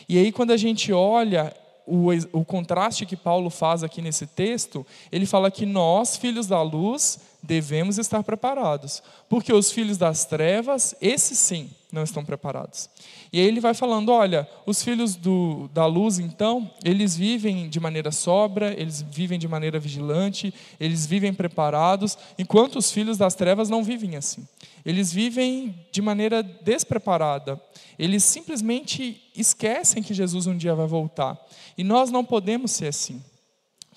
E 0.08 0.18
aí, 0.18 0.32
quando 0.32 0.52
a 0.52 0.58
gente 0.58 0.94
olha 0.94 1.54
o, 1.88 2.10
o 2.34 2.44
contraste 2.44 3.06
que 3.06 3.16
Paulo 3.16 3.50
faz 3.50 3.82
aqui 3.82 4.02
nesse 4.02 4.28
texto, 4.28 4.86
ele 5.12 5.26
fala 5.26 5.50
que 5.50 5.66
nós, 5.66 6.18
filhos 6.18 6.46
da 6.46 6.62
luz, 6.62 7.20
devemos 7.48 7.98
estar 7.98 8.22
preparados, 8.24 9.02
porque 9.30 9.54
os 9.54 9.72
filhos 9.72 9.98
das 9.98 10.26
trevas, 10.26 10.94
esses 11.00 11.40
sim, 11.40 11.72
não 11.90 12.04
estão 12.04 12.26
preparados. 12.26 12.90
E 13.32 13.40
aí 13.40 13.48
ele 13.48 13.62
vai 13.62 13.74
falando: 13.74 14.12
olha, 14.12 14.48
os 14.66 14.84
filhos 14.84 15.16
do, 15.16 15.70
da 15.74 15.86
luz, 15.86 16.20
então, 16.20 16.70
eles 16.84 17.16
vivem 17.16 17.70
de 17.70 17.80
maneira 17.80 18.12
sobra, 18.12 18.74
eles 18.78 19.02
vivem 19.02 19.40
de 19.40 19.48
maneira 19.48 19.80
vigilante, 19.80 20.54
eles 20.78 21.06
vivem 21.06 21.34
preparados, 21.34 22.18
enquanto 22.38 22.76
os 22.78 22.92
filhos 22.92 23.18
das 23.18 23.34
trevas 23.34 23.70
não 23.70 23.82
vivem 23.82 24.18
assim. 24.18 24.46
Eles 24.86 25.12
vivem 25.12 25.74
de 25.90 26.02
maneira 26.02 26.44
despreparada. 26.44 27.60
Eles 27.98 28.24
simplesmente 28.24 29.22
esquecem 29.36 30.04
que 30.04 30.14
Jesus 30.14 30.48
um 30.48 30.58
dia 30.58 30.76
vai 30.76 30.88
voltar. 30.88 31.38
E 31.78 31.84
nós 31.84 32.12
não 32.12 32.24
podemos 32.24 32.72
ser 32.72 32.88
assim. 32.88 33.22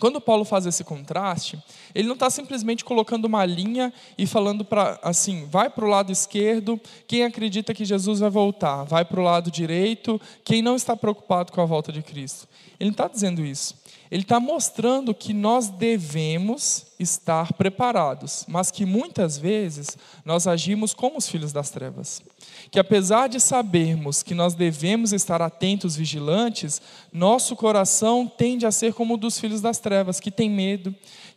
Quando 0.00 0.20
Paulo 0.20 0.46
faz 0.46 0.64
esse 0.64 0.82
contraste, 0.82 1.62
ele 1.94 2.08
não 2.08 2.14
está 2.14 2.30
simplesmente 2.30 2.84
colocando 2.84 3.26
uma 3.26 3.44
linha 3.44 3.92
e 4.16 4.26
falando 4.26 4.64
para 4.64 4.98
assim, 5.02 5.46
vai 5.46 5.68
para 5.68 5.84
o 5.84 5.88
lado 5.88 6.10
esquerdo, 6.10 6.80
quem 7.06 7.22
acredita 7.22 7.74
que 7.74 7.84
Jesus 7.84 8.18
vai 8.18 8.30
voltar, 8.30 8.84
vai 8.84 9.04
para 9.04 9.20
o 9.20 9.22
lado 9.22 9.50
direito, 9.50 10.20
quem 10.42 10.62
não 10.62 10.74
está 10.74 10.96
preocupado 10.96 11.52
com 11.52 11.60
a 11.60 11.66
volta 11.66 11.92
de 11.92 12.02
Cristo. 12.02 12.48
Ele 12.80 12.88
não 12.88 12.92
está 12.92 13.06
dizendo 13.06 13.44
isso. 13.44 13.79
Ele 14.10 14.22
está 14.22 14.40
mostrando 14.40 15.14
que 15.14 15.32
nós 15.32 15.68
devemos 15.68 16.86
estar 16.98 17.52
preparados, 17.52 18.44
mas 18.48 18.70
que 18.70 18.84
muitas 18.84 19.38
vezes 19.38 19.96
nós 20.24 20.48
agimos 20.48 20.92
como 20.92 21.16
os 21.18 21.28
filhos 21.28 21.52
das 21.52 21.70
trevas. 21.70 22.20
Que 22.72 22.80
apesar 22.80 23.28
de 23.28 23.38
sabermos 23.38 24.22
que 24.22 24.34
nós 24.34 24.54
devemos 24.54 25.12
estar 25.12 25.40
atentos, 25.40 25.94
vigilantes, 25.94 26.82
nosso 27.12 27.54
coração 27.54 28.26
tende 28.26 28.66
a 28.66 28.72
ser 28.72 28.94
como 28.94 29.14
o 29.14 29.16
dos 29.16 29.38
filhos 29.38 29.60
das 29.60 29.78
trevas, 29.78 30.18
que 30.18 30.30
tem 30.30 30.50
medo, 30.50 30.92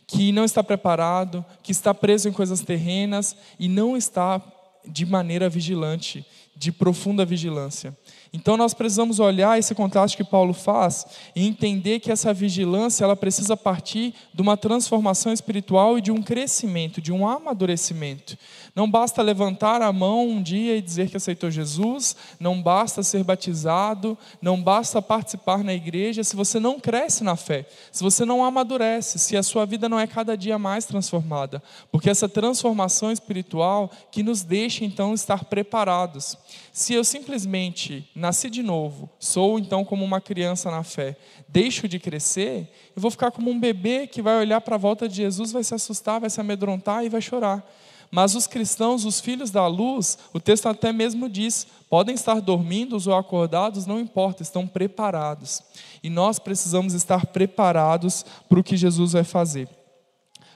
que 0.06 0.32
não 0.32 0.44
está 0.44 0.62
preparado, 0.62 1.44
que 1.62 1.70
está 1.70 1.94
preso 1.94 2.28
em 2.28 2.32
coisas 2.32 2.60
terrenas 2.60 3.36
e 3.58 3.68
não 3.68 3.96
está 3.96 4.42
de 4.84 5.06
maneira 5.06 5.48
vigilante, 5.48 6.26
de 6.56 6.70
profunda 6.70 7.24
vigilância. 7.24 7.96
Então 8.34 8.56
nós 8.56 8.74
precisamos 8.74 9.20
olhar 9.20 9.56
esse 9.60 9.76
contraste 9.76 10.16
que 10.16 10.24
Paulo 10.24 10.52
faz 10.52 11.06
e 11.36 11.46
entender 11.46 12.00
que 12.00 12.10
essa 12.10 12.34
vigilância 12.34 13.04
ela 13.04 13.14
precisa 13.14 13.56
partir 13.56 14.12
de 14.34 14.42
uma 14.42 14.56
transformação 14.56 15.32
espiritual 15.32 15.96
e 15.96 16.00
de 16.00 16.10
um 16.10 16.20
crescimento, 16.20 17.00
de 17.00 17.12
um 17.12 17.28
amadurecimento. 17.28 18.36
Não 18.74 18.90
basta 18.90 19.22
levantar 19.22 19.80
a 19.80 19.92
mão 19.92 20.28
um 20.28 20.42
dia 20.42 20.76
e 20.76 20.82
dizer 20.82 21.08
que 21.08 21.16
aceitou 21.16 21.48
Jesus, 21.48 22.16
não 22.40 22.60
basta 22.60 23.04
ser 23.04 23.22
batizado, 23.22 24.18
não 24.42 24.60
basta 24.60 25.00
participar 25.00 25.62
na 25.62 25.72
igreja 25.72 26.24
se 26.24 26.34
você 26.34 26.58
não 26.58 26.80
cresce 26.80 27.22
na 27.22 27.36
fé, 27.36 27.66
se 27.92 28.02
você 28.02 28.24
não 28.24 28.44
amadurece, 28.44 29.16
se 29.20 29.36
a 29.36 29.44
sua 29.44 29.64
vida 29.64 29.88
não 29.88 30.00
é 30.00 30.08
cada 30.08 30.36
dia 30.36 30.58
mais 30.58 30.84
transformada, 30.86 31.62
porque 31.92 32.10
essa 32.10 32.28
transformação 32.28 33.12
espiritual 33.12 33.92
que 34.10 34.24
nos 34.24 34.42
deixa 34.42 34.84
então 34.84 35.14
estar 35.14 35.44
preparados. 35.44 36.36
Se 36.72 36.94
eu 36.94 37.04
simplesmente 37.04 38.10
nasci 38.12 38.50
de 38.50 38.62
novo, 38.62 39.08
sou 39.20 39.56
então 39.56 39.84
como 39.84 40.04
uma 40.04 40.20
criança 40.20 40.68
na 40.68 40.82
fé, 40.82 41.16
deixo 41.48 41.86
de 41.86 42.00
crescer, 42.00 42.68
eu 42.96 43.00
vou 43.00 43.10
ficar 43.12 43.30
como 43.30 43.52
um 43.52 43.60
bebê 43.60 44.08
que 44.08 44.20
vai 44.20 44.36
olhar 44.36 44.60
para 44.60 44.74
a 44.74 44.78
volta 44.78 45.08
de 45.08 45.14
Jesus, 45.14 45.52
vai 45.52 45.62
se 45.62 45.76
assustar, 45.76 46.18
vai 46.18 46.28
se 46.28 46.40
amedrontar 46.40 47.04
e 47.04 47.08
vai 47.08 47.20
chorar. 47.20 47.64
Mas 48.14 48.36
os 48.36 48.46
cristãos, 48.46 49.04
os 49.04 49.18
filhos 49.18 49.50
da 49.50 49.66
luz, 49.66 50.16
o 50.32 50.38
texto 50.38 50.68
até 50.68 50.92
mesmo 50.92 51.28
diz: 51.28 51.66
podem 51.90 52.14
estar 52.14 52.40
dormindo 52.40 52.96
ou 53.04 53.16
acordados, 53.16 53.86
não 53.86 53.98
importa, 53.98 54.40
estão 54.40 54.68
preparados. 54.68 55.60
E 56.00 56.08
nós 56.08 56.38
precisamos 56.38 56.94
estar 56.94 57.26
preparados 57.26 58.24
para 58.48 58.60
o 58.60 58.62
que 58.62 58.76
Jesus 58.76 59.14
vai 59.14 59.24
fazer. 59.24 59.68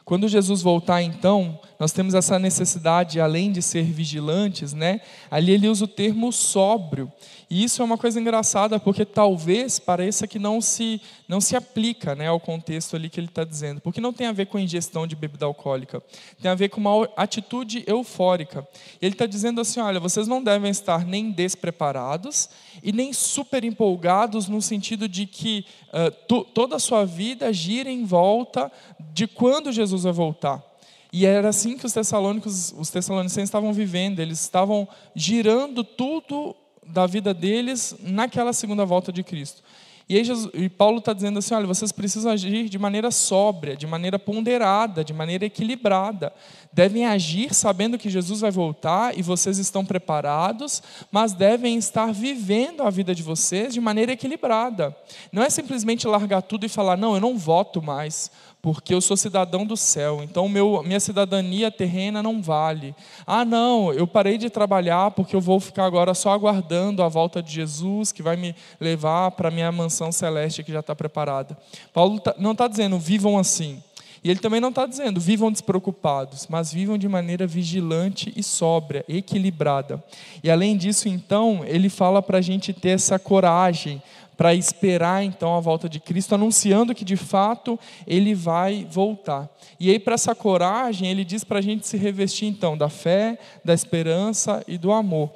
Quando 0.04 0.28
Jesus 0.28 0.62
voltar, 0.62 1.02
então, 1.02 1.58
nós 1.78 1.92
temos 1.92 2.12
essa 2.14 2.38
necessidade, 2.40 3.20
além 3.20 3.52
de 3.52 3.62
ser 3.62 3.84
vigilantes, 3.84 4.72
né? 4.72 5.00
Ali 5.30 5.52
ele 5.52 5.68
usa 5.68 5.84
o 5.84 5.88
termo 5.88 6.32
sóbrio. 6.32 7.10
E 7.48 7.62
isso 7.62 7.80
é 7.80 7.84
uma 7.84 7.96
coisa 7.96 8.20
engraçada, 8.20 8.80
porque 8.80 9.04
talvez 9.04 9.78
pareça 9.78 10.26
que 10.26 10.38
não 10.38 10.60
se, 10.60 11.00
não 11.28 11.40
se 11.40 11.54
aplica 11.54 12.14
né, 12.14 12.26
ao 12.26 12.40
contexto 12.40 12.96
ali 12.96 13.08
que 13.08 13.18
ele 13.20 13.28
está 13.28 13.44
dizendo. 13.44 13.80
Porque 13.80 14.00
não 14.00 14.12
tem 14.12 14.26
a 14.26 14.32
ver 14.32 14.46
com 14.46 14.58
ingestão 14.58 15.06
de 15.06 15.14
bebida 15.14 15.46
alcoólica. 15.46 16.02
Tem 16.42 16.50
a 16.50 16.54
ver 16.54 16.68
com 16.68 16.80
uma 16.80 17.08
atitude 17.16 17.84
eufórica. 17.86 18.66
Ele 19.00 19.14
está 19.14 19.24
dizendo 19.24 19.60
assim: 19.60 19.80
olha, 19.80 20.00
vocês 20.00 20.26
não 20.26 20.42
devem 20.42 20.70
estar 20.70 21.06
nem 21.06 21.30
despreparados 21.30 22.50
e 22.82 22.92
nem 22.92 23.12
super 23.12 23.62
empolgados 23.62 24.48
no 24.48 24.60
sentido 24.60 25.08
de 25.08 25.26
que 25.26 25.64
uh, 25.88 26.44
toda 26.52 26.76
a 26.76 26.80
sua 26.80 27.04
vida 27.06 27.52
gira 27.52 27.88
em 27.88 28.04
volta 28.04 28.70
de 29.14 29.28
quando 29.28 29.72
Jesus 29.72 30.02
vai 30.02 30.12
voltar. 30.12 30.67
E 31.12 31.24
era 31.24 31.48
assim 31.48 31.76
que 31.76 31.86
os 31.86 31.92
tessalônicos, 31.92 32.74
os 32.76 32.90
tessalonicenses 32.90 33.48
estavam 33.48 33.72
vivendo, 33.72 34.20
eles 34.20 34.40
estavam 34.40 34.86
girando 35.14 35.82
tudo 35.82 36.54
da 36.86 37.06
vida 37.06 37.32
deles 37.32 37.94
naquela 38.00 38.52
segunda 38.52 38.84
volta 38.84 39.12
de 39.12 39.22
Cristo. 39.22 39.62
E, 40.08 40.16
aí 40.16 40.24
Jesus, 40.24 40.50
e 40.54 40.70
Paulo 40.70 40.98
está 40.98 41.12
dizendo 41.12 41.38
assim: 41.38 41.54
olha, 41.54 41.66
vocês 41.66 41.92
precisam 41.92 42.32
agir 42.32 42.68
de 42.68 42.78
maneira 42.78 43.10
sóbria, 43.10 43.76
de 43.76 43.86
maneira 43.86 44.18
ponderada, 44.18 45.04
de 45.04 45.12
maneira 45.12 45.44
equilibrada. 45.44 46.32
Devem 46.72 47.04
agir 47.04 47.52
sabendo 47.52 47.98
que 47.98 48.08
Jesus 48.08 48.40
vai 48.40 48.50
voltar 48.50 49.18
e 49.18 49.22
vocês 49.22 49.58
estão 49.58 49.84
preparados, 49.84 50.82
mas 51.12 51.34
devem 51.34 51.76
estar 51.76 52.10
vivendo 52.10 52.82
a 52.82 52.90
vida 52.90 53.14
de 53.14 53.22
vocês 53.22 53.74
de 53.74 53.80
maneira 53.80 54.12
equilibrada. 54.12 54.96
Não 55.30 55.42
é 55.42 55.50
simplesmente 55.50 56.06
largar 56.06 56.40
tudo 56.40 56.64
e 56.64 56.70
falar: 56.70 56.96
não, 56.96 57.14
eu 57.14 57.20
não 57.20 57.36
voto 57.36 57.82
mais 57.82 58.30
porque 58.60 58.92
eu 58.92 59.00
sou 59.00 59.16
cidadão 59.16 59.64
do 59.64 59.76
céu, 59.76 60.20
então 60.22 60.48
meu, 60.48 60.82
minha 60.82 60.98
cidadania 60.98 61.70
terrena 61.70 62.22
não 62.22 62.42
vale. 62.42 62.94
Ah, 63.26 63.44
não, 63.44 63.92
eu 63.92 64.06
parei 64.06 64.36
de 64.36 64.50
trabalhar 64.50 65.12
porque 65.12 65.36
eu 65.36 65.40
vou 65.40 65.60
ficar 65.60 65.84
agora 65.84 66.12
só 66.12 66.32
aguardando 66.32 67.02
a 67.02 67.08
volta 67.08 67.42
de 67.42 67.52
Jesus, 67.52 68.10
que 68.10 68.22
vai 68.22 68.36
me 68.36 68.54
levar 68.80 69.30
para 69.32 69.48
a 69.48 69.52
minha 69.52 69.70
mansão 69.70 70.10
celeste 70.10 70.64
que 70.64 70.72
já 70.72 70.80
está 70.80 70.94
preparada. 70.94 71.56
Paulo 71.92 72.18
tá, 72.18 72.34
não 72.38 72.52
está 72.52 72.66
dizendo 72.66 72.98
vivam 72.98 73.38
assim. 73.38 73.82
E 74.22 74.30
ele 74.30 74.40
também 74.40 74.60
não 74.60 74.70
está 74.70 74.84
dizendo 74.84 75.20
vivam 75.20 75.52
despreocupados, 75.52 76.46
mas 76.48 76.72
vivam 76.72 76.98
de 76.98 77.08
maneira 77.08 77.46
vigilante 77.46 78.32
e 78.36 78.42
sóbria, 78.42 79.04
equilibrada. 79.08 80.02
E 80.42 80.50
além 80.50 80.76
disso, 80.76 81.08
então, 81.08 81.64
ele 81.64 81.88
fala 81.88 82.20
para 82.20 82.38
a 82.38 82.42
gente 82.42 82.72
ter 82.72 82.90
essa 82.90 83.18
coragem 83.18 84.02
para 84.38 84.54
esperar 84.54 85.24
então 85.24 85.56
a 85.56 85.60
volta 85.60 85.88
de 85.88 85.98
Cristo, 85.98 86.36
anunciando 86.36 86.94
que 86.94 87.04
de 87.04 87.16
fato 87.16 87.76
ele 88.06 88.36
vai 88.36 88.86
voltar. 88.88 89.50
E 89.80 89.90
aí, 89.90 89.98
para 89.98 90.14
essa 90.14 90.32
coragem, 90.32 91.10
ele 91.10 91.24
diz 91.24 91.42
para 91.42 91.58
a 91.58 91.62
gente 91.62 91.88
se 91.88 91.96
revestir 91.96 92.46
então 92.46 92.78
da 92.78 92.88
fé, 92.88 93.36
da 93.64 93.74
esperança 93.74 94.62
e 94.68 94.78
do 94.78 94.92
amor. 94.92 95.32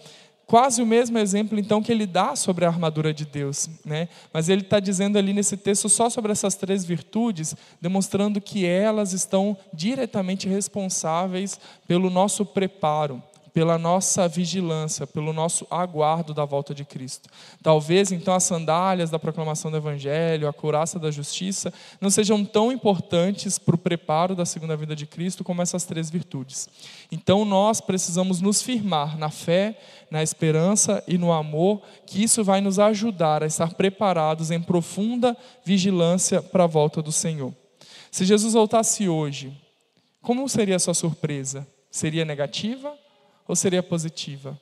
Quase 0.47 0.81
o 0.81 0.87
mesmo 0.87 1.19
exemplo, 1.19 1.59
então, 1.59 1.83
que 1.83 1.91
ele 1.91 2.07
dá 2.07 2.37
sobre 2.37 2.65
a 2.65 2.69
armadura 2.69 3.13
de 3.13 3.25
Deus. 3.25 3.69
Né? 3.85 4.09
Mas 4.33 4.49
ele 4.49 4.61
está 4.61 4.79
dizendo 4.79 5.19
ali 5.19 5.33
nesse 5.33 5.57
texto 5.57 5.89
só 5.89 6.09
sobre 6.09 6.31
essas 6.31 6.55
três 6.55 6.85
virtudes, 6.85 7.57
demonstrando 7.81 8.41
que 8.41 8.65
elas 8.65 9.13
estão 9.13 9.57
diretamente 9.75 10.49
responsáveis 10.49 11.59
pelo 11.89 12.09
nosso 12.09 12.47
preparo 12.47 13.21
pela 13.53 13.77
nossa 13.77 14.27
vigilância, 14.27 15.07
pelo 15.07 15.33
nosso 15.33 15.67
aguardo 15.71 16.33
da 16.33 16.45
volta 16.45 16.75
de 16.75 16.85
Cristo. 16.85 17.29
Talvez 17.63 18.11
então 18.11 18.35
as 18.35 18.45
sandálias 18.45 19.11
da 19.11 19.19
proclamação 19.19 19.71
do 19.71 19.77
Evangelho, 19.77 20.49
a 20.49 20.53
couraça 20.53 20.99
da 20.99 21.11
justiça, 21.11 21.73
não 22.01 22.09
sejam 22.09 22.45
tão 22.45 22.73
importantes 22.73 23.59
para 23.59 23.75
o 23.75 23.79
preparo 23.79 24.35
da 24.35 24.47
segunda 24.47 24.77
vida 24.77 24.97
de 24.97 25.07
Cristo 25.07 25.45
como 25.45 25.61
essas 25.61 25.85
três 25.85 26.09
virtudes. 26.09 26.69
Então 27.11 27.45
nós 27.45 27.81
precisamos 27.81 28.41
nos 28.41 28.63
firmar 28.63 29.19
na 29.19 29.29
fé, 29.29 29.79
na 30.11 30.23
esperança 30.23 31.03
e 31.07 31.19
no 31.19 31.31
amor, 31.31 31.83
que 32.07 32.23
isso 32.23 32.43
vai 32.43 32.61
nos 32.61 32.79
ajudar 32.79 33.43
a 33.43 33.47
estar 33.47 33.75
preparados 33.75 34.51
em 34.51 34.61
profunda 34.61 35.37
vigilância 35.65 36.43
para 36.43 36.65
a 36.65 36.69
volta 36.69 37.03
do 37.03 37.13
Senhor. 37.13 37.53
Se 38.11 38.25
Jesus 38.25 38.55
voltasse 38.55 39.09
hoje, 39.09 39.53
como 40.23 40.49
seria 40.49 40.77
a 40.77 40.79
sua 40.79 40.95
surpresa? 40.95 41.67
Seria 41.91 42.25
negativa 42.25 43.02
ou 43.47 43.57
seria 43.57 43.83
positiva? 43.83 44.59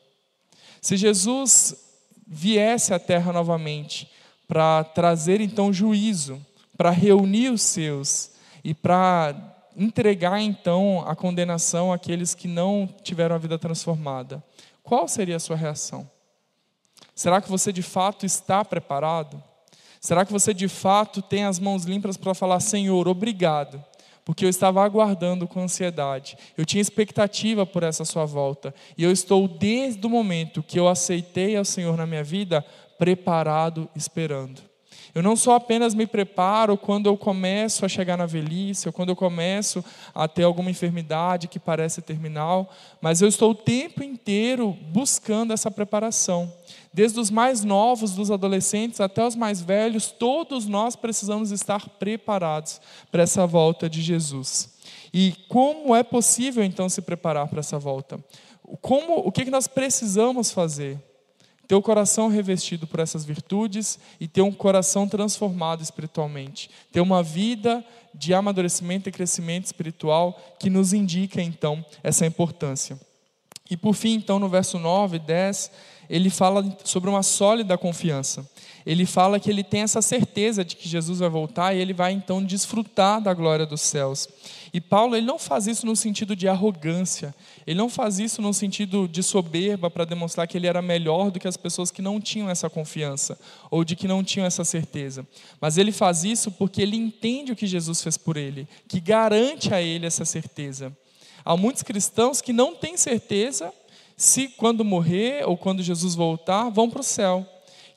Se 0.80 0.96
Jesus 0.96 1.74
viesse 2.26 2.94
à 2.94 2.98
terra 2.98 3.32
novamente 3.32 4.10
para 4.46 4.84
trazer 4.84 5.40
então 5.40 5.72
juízo, 5.72 6.44
para 6.76 6.90
reunir 6.90 7.50
os 7.50 7.62
seus 7.62 8.32
e 8.64 8.72
para 8.74 9.34
entregar 9.76 10.40
então 10.40 11.04
a 11.06 11.14
condenação 11.14 11.92
àqueles 11.92 12.34
que 12.34 12.48
não 12.48 12.88
tiveram 13.02 13.34
a 13.34 13.38
vida 13.38 13.58
transformada, 13.58 14.42
qual 14.82 15.06
seria 15.06 15.36
a 15.36 15.40
sua 15.40 15.56
reação? 15.56 16.08
Será 17.14 17.40
que 17.40 17.50
você 17.50 17.72
de 17.72 17.82
fato 17.82 18.24
está 18.24 18.64
preparado? 18.64 19.42
Será 20.00 20.24
que 20.24 20.32
você 20.32 20.54
de 20.54 20.68
fato 20.68 21.20
tem 21.20 21.44
as 21.44 21.58
mãos 21.58 21.84
limpas 21.84 22.16
para 22.16 22.34
falar, 22.34 22.60
Senhor, 22.60 23.06
obrigado? 23.06 23.84
Porque 24.24 24.44
eu 24.44 24.48
estava 24.48 24.84
aguardando 24.84 25.46
com 25.46 25.60
ansiedade. 25.60 26.36
Eu 26.56 26.64
tinha 26.64 26.80
expectativa 26.80 27.66
por 27.66 27.82
essa 27.82 28.04
sua 28.04 28.24
volta. 28.24 28.74
E 28.96 29.02
eu 29.02 29.10
estou, 29.10 29.48
desde 29.48 30.06
o 30.06 30.10
momento 30.10 30.62
que 30.62 30.78
eu 30.78 30.88
aceitei 30.88 31.56
ao 31.56 31.64
Senhor 31.64 31.96
na 31.96 32.06
minha 32.06 32.24
vida, 32.24 32.64
preparado, 32.98 33.88
esperando. 33.94 34.70
Eu 35.14 35.22
não 35.22 35.34
só 35.34 35.56
apenas 35.56 35.94
me 35.94 36.06
preparo 36.06 36.76
quando 36.76 37.06
eu 37.06 37.16
começo 37.16 37.84
a 37.84 37.88
chegar 37.88 38.16
na 38.16 38.26
velhice, 38.26 38.88
ou 38.88 38.92
quando 38.92 39.08
eu 39.08 39.16
começo 39.16 39.84
a 40.14 40.28
ter 40.28 40.44
alguma 40.44 40.70
enfermidade 40.70 41.48
que 41.48 41.58
parece 41.58 42.00
terminal, 42.00 42.70
mas 43.00 43.20
eu 43.20 43.28
estou 43.28 43.50
o 43.50 43.54
tempo 43.54 44.04
inteiro 44.04 44.76
buscando 44.92 45.52
essa 45.52 45.70
preparação. 45.70 46.52
Desde 46.92 47.20
os 47.20 47.30
mais 47.30 47.62
novos, 47.62 48.12
dos 48.12 48.30
adolescentes, 48.30 49.00
até 49.00 49.24
os 49.24 49.36
mais 49.36 49.60
velhos, 49.60 50.10
todos 50.10 50.66
nós 50.66 50.96
precisamos 50.96 51.52
estar 51.52 51.88
preparados 51.88 52.80
para 53.12 53.22
essa 53.22 53.46
volta 53.46 53.88
de 53.88 54.02
Jesus. 54.02 54.76
E 55.12 55.34
como 55.48 55.94
é 55.94 56.02
possível 56.02 56.64
então 56.64 56.88
se 56.88 57.00
preparar 57.00 57.48
para 57.48 57.60
essa 57.60 57.78
volta? 57.78 58.18
Como, 58.80 59.18
o 59.18 59.30
que 59.30 59.44
nós 59.50 59.66
precisamos 59.66 60.50
fazer? 60.50 60.98
ter 61.70 61.76
o 61.76 61.82
coração 61.82 62.26
revestido 62.26 62.84
por 62.84 62.98
essas 62.98 63.24
virtudes 63.24 63.96
e 64.18 64.26
ter 64.26 64.42
um 64.42 64.50
coração 64.50 65.06
transformado 65.06 65.80
espiritualmente. 65.80 66.68
Ter 66.90 67.00
uma 67.00 67.22
vida 67.22 67.84
de 68.12 68.34
amadurecimento 68.34 69.08
e 69.08 69.12
crescimento 69.12 69.66
espiritual 69.66 70.36
que 70.58 70.68
nos 70.68 70.92
indica 70.92 71.40
então 71.40 71.84
essa 72.02 72.26
importância. 72.26 72.98
E 73.70 73.76
por 73.76 73.94
fim, 73.94 74.14
então, 74.14 74.40
no 74.40 74.48
verso 74.48 74.80
9 74.80 75.18
e 75.18 75.20
10, 75.20 75.70
ele 76.10 76.28
fala 76.28 76.76
sobre 76.82 77.08
uma 77.08 77.22
sólida 77.22 77.78
confiança. 77.78 78.44
Ele 78.84 79.06
fala 79.06 79.38
que 79.38 79.48
ele 79.48 79.62
tem 79.62 79.82
essa 79.82 80.02
certeza 80.02 80.64
de 80.64 80.74
que 80.74 80.88
Jesus 80.88 81.20
vai 81.20 81.28
voltar 81.28 81.72
e 81.72 81.78
ele 81.78 81.92
vai 81.92 82.12
então 82.12 82.42
desfrutar 82.42 83.20
da 83.20 83.32
glória 83.32 83.64
dos 83.64 83.80
céus. 83.80 84.28
E 84.74 84.80
Paulo 84.80 85.14
ele 85.14 85.24
não 85.24 85.38
faz 85.38 85.68
isso 85.68 85.86
no 85.86 85.94
sentido 85.94 86.34
de 86.34 86.48
arrogância, 86.48 87.32
ele 87.64 87.78
não 87.78 87.88
faz 87.88 88.18
isso 88.18 88.42
no 88.42 88.52
sentido 88.52 89.06
de 89.06 89.22
soberba 89.22 89.88
para 89.88 90.04
demonstrar 90.04 90.48
que 90.48 90.56
ele 90.56 90.66
era 90.66 90.82
melhor 90.82 91.30
do 91.30 91.38
que 91.38 91.46
as 91.46 91.56
pessoas 91.56 91.92
que 91.92 92.02
não 92.02 92.20
tinham 92.20 92.50
essa 92.50 92.68
confiança 92.68 93.38
ou 93.70 93.84
de 93.84 93.94
que 93.94 94.08
não 94.08 94.24
tinham 94.24 94.46
essa 94.46 94.64
certeza. 94.64 95.24
Mas 95.60 95.78
ele 95.78 95.92
faz 95.92 96.24
isso 96.24 96.50
porque 96.50 96.82
ele 96.82 96.96
entende 96.96 97.52
o 97.52 97.56
que 97.56 97.68
Jesus 97.68 98.02
fez 98.02 98.16
por 98.16 98.36
ele, 98.36 98.66
que 98.88 98.98
garante 98.98 99.72
a 99.72 99.80
ele 99.80 100.06
essa 100.06 100.24
certeza. 100.24 100.92
Há 101.44 101.56
muitos 101.56 101.82
cristãos 101.82 102.40
que 102.40 102.52
não 102.52 102.74
têm 102.74 102.96
certeza 102.96 103.72
se 104.20 104.48
quando 104.48 104.84
morrer 104.84 105.48
ou 105.48 105.56
quando 105.56 105.82
Jesus 105.82 106.14
voltar 106.14 106.68
vão 106.68 106.90
para 106.90 107.00
o 107.00 107.02
céu 107.02 107.46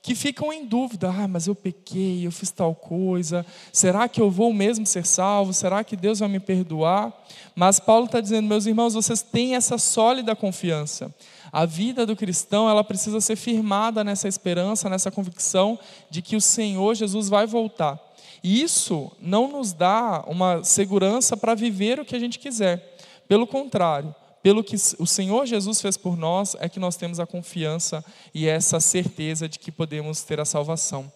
que 0.01 0.15
ficam 0.15 0.53
em 0.53 0.65
dúvida: 0.65 1.09
ah, 1.09 1.27
mas 1.27 1.47
eu 1.47 1.55
pequei, 1.55 2.25
eu 2.25 2.31
fiz 2.31 2.49
tal 2.49 2.73
coisa, 2.73 3.45
será 3.73 4.07
que 4.07 4.21
eu 4.21 4.31
vou 4.31 4.53
mesmo 4.53 4.85
ser 4.85 5.05
salvo? 5.05 5.51
Será 5.51 5.83
que 5.83 5.97
Deus 5.97 6.19
vai 6.19 6.29
me 6.29 6.39
perdoar? 6.39 7.11
Mas 7.53 7.77
Paulo 7.77 8.05
está 8.05 8.21
dizendo, 8.21 8.47
meus 8.47 8.65
irmãos, 8.65 8.93
vocês 8.93 9.21
têm 9.21 9.55
essa 9.55 9.77
sólida 9.77 10.33
confiança. 10.33 11.13
A 11.51 11.65
vida 11.65 12.05
do 12.05 12.15
cristão 12.15 12.69
ela 12.69 12.85
precisa 12.85 13.19
ser 13.19 13.35
firmada 13.35 14.01
nessa 14.01 14.27
esperança, 14.27 14.89
nessa 14.89 15.11
convicção 15.11 15.77
de 16.09 16.21
que 16.21 16.37
o 16.37 16.41
Senhor 16.41 16.95
Jesus 16.95 17.27
vai 17.27 17.45
voltar. 17.45 17.99
E 18.41 18.61
isso 18.61 19.11
não 19.21 19.49
nos 19.49 19.73
dá 19.73 20.23
uma 20.27 20.63
segurança 20.63 21.35
para 21.35 21.53
viver 21.53 21.99
o 21.99 22.05
que 22.05 22.15
a 22.15 22.19
gente 22.19 22.39
quiser. 22.39 22.97
Pelo 23.27 23.45
contrário, 23.45 24.13
pelo 24.43 24.61
que 24.61 24.75
o 24.99 25.07
Senhor 25.07 25.45
Jesus 25.45 25.81
fez 25.81 25.95
por 25.95 26.17
nós, 26.17 26.55
é 26.59 26.67
que 26.67 26.79
nós 26.79 26.97
temos 26.97 27.17
a 27.17 27.25
confiança 27.25 28.03
e 28.33 28.45
essa 28.45 28.81
certeza 28.81 29.47
de 29.47 29.57
que 29.57 29.71
podemos 29.71 30.21
ter 30.23 30.37
a 30.37 30.45
salvação. 30.45 31.09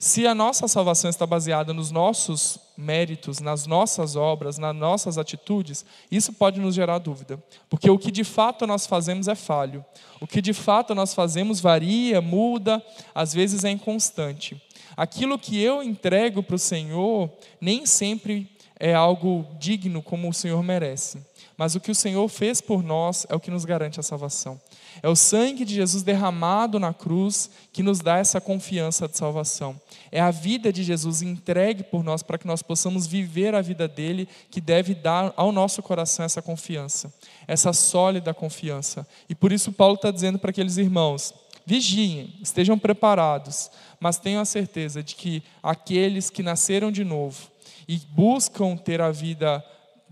Se 0.00 0.26
a 0.26 0.34
nossa 0.34 0.66
salvação 0.66 1.08
está 1.08 1.24
baseada 1.24 1.72
nos 1.72 1.92
nossos 1.92 2.58
méritos, 2.76 3.38
nas 3.38 3.68
nossas 3.68 4.16
obras, 4.16 4.58
nas 4.58 4.74
nossas 4.74 5.16
atitudes, 5.16 5.84
isso 6.10 6.32
pode 6.32 6.58
nos 6.58 6.74
gerar 6.74 6.98
dúvida. 6.98 7.40
Porque 7.70 7.88
o 7.88 7.96
que 7.96 8.10
de 8.10 8.24
fato 8.24 8.66
nós 8.66 8.84
fazemos 8.84 9.28
é 9.28 9.36
falho. 9.36 9.84
O 10.20 10.26
que 10.26 10.42
de 10.42 10.52
fato 10.52 10.92
nós 10.92 11.14
fazemos 11.14 11.60
varia, 11.60 12.20
muda, 12.20 12.84
às 13.14 13.32
vezes 13.32 13.62
é 13.62 13.70
inconstante. 13.70 14.60
Aquilo 14.96 15.38
que 15.38 15.62
eu 15.62 15.80
entrego 15.84 16.42
para 16.42 16.56
o 16.56 16.58
Senhor 16.58 17.30
nem 17.60 17.86
sempre 17.86 18.50
é 18.80 18.92
algo 18.92 19.46
digno 19.60 20.02
como 20.02 20.28
o 20.28 20.34
Senhor 20.34 20.60
merece. 20.64 21.24
Mas 21.56 21.74
o 21.74 21.80
que 21.80 21.90
o 21.90 21.94
Senhor 21.94 22.26
fez 22.28 22.60
por 22.60 22.82
nós 22.82 23.26
é 23.28 23.34
o 23.34 23.40
que 23.40 23.50
nos 23.50 23.64
garante 23.64 24.00
a 24.00 24.02
salvação. 24.02 24.60
É 25.02 25.08
o 25.08 25.16
sangue 25.16 25.64
de 25.64 25.74
Jesus 25.74 26.02
derramado 26.02 26.78
na 26.78 26.92
cruz 26.92 27.50
que 27.72 27.82
nos 27.82 28.00
dá 28.00 28.18
essa 28.18 28.40
confiança 28.40 29.08
de 29.08 29.16
salvação. 29.16 29.80
É 30.10 30.20
a 30.20 30.30
vida 30.30 30.72
de 30.72 30.82
Jesus 30.82 31.22
entregue 31.22 31.82
por 31.82 32.02
nós 32.02 32.22
para 32.22 32.38
que 32.38 32.46
nós 32.46 32.62
possamos 32.62 33.06
viver 33.06 33.54
a 33.54 33.62
vida 33.62 33.88
dele, 33.88 34.28
que 34.50 34.60
deve 34.60 34.94
dar 34.94 35.32
ao 35.36 35.52
nosso 35.52 35.82
coração 35.82 36.24
essa 36.24 36.42
confiança, 36.42 37.12
essa 37.46 37.72
sólida 37.72 38.34
confiança. 38.34 39.06
E 39.28 39.34
por 39.34 39.52
isso 39.52 39.72
Paulo 39.72 39.94
está 39.94 40.10
dizendo 40.10 40.38
para 40.38 40.50
aqueles 40.50 40.76
irmãos: 40.76 41.32
vigiem, 41.64 42.34
estejam 42.42 42.78
preparados, 42.78 43.70
mas 44.00 44.18
tenham 44.18 44.42
a 44.42 44.46
certeza 44.46 45.02
de 45.02 45.14
que 45.14 45.42
aqueles 45.62 46.28
que 46.28 46.42
nasceram 46.42 46.90
de 46.90 47.04
novo 47.04 47.50
e 47.88 47.96
buscam 48.10 48.76
ter 48.76 49.00
a 49.00 49.10
vida 49.10 49.64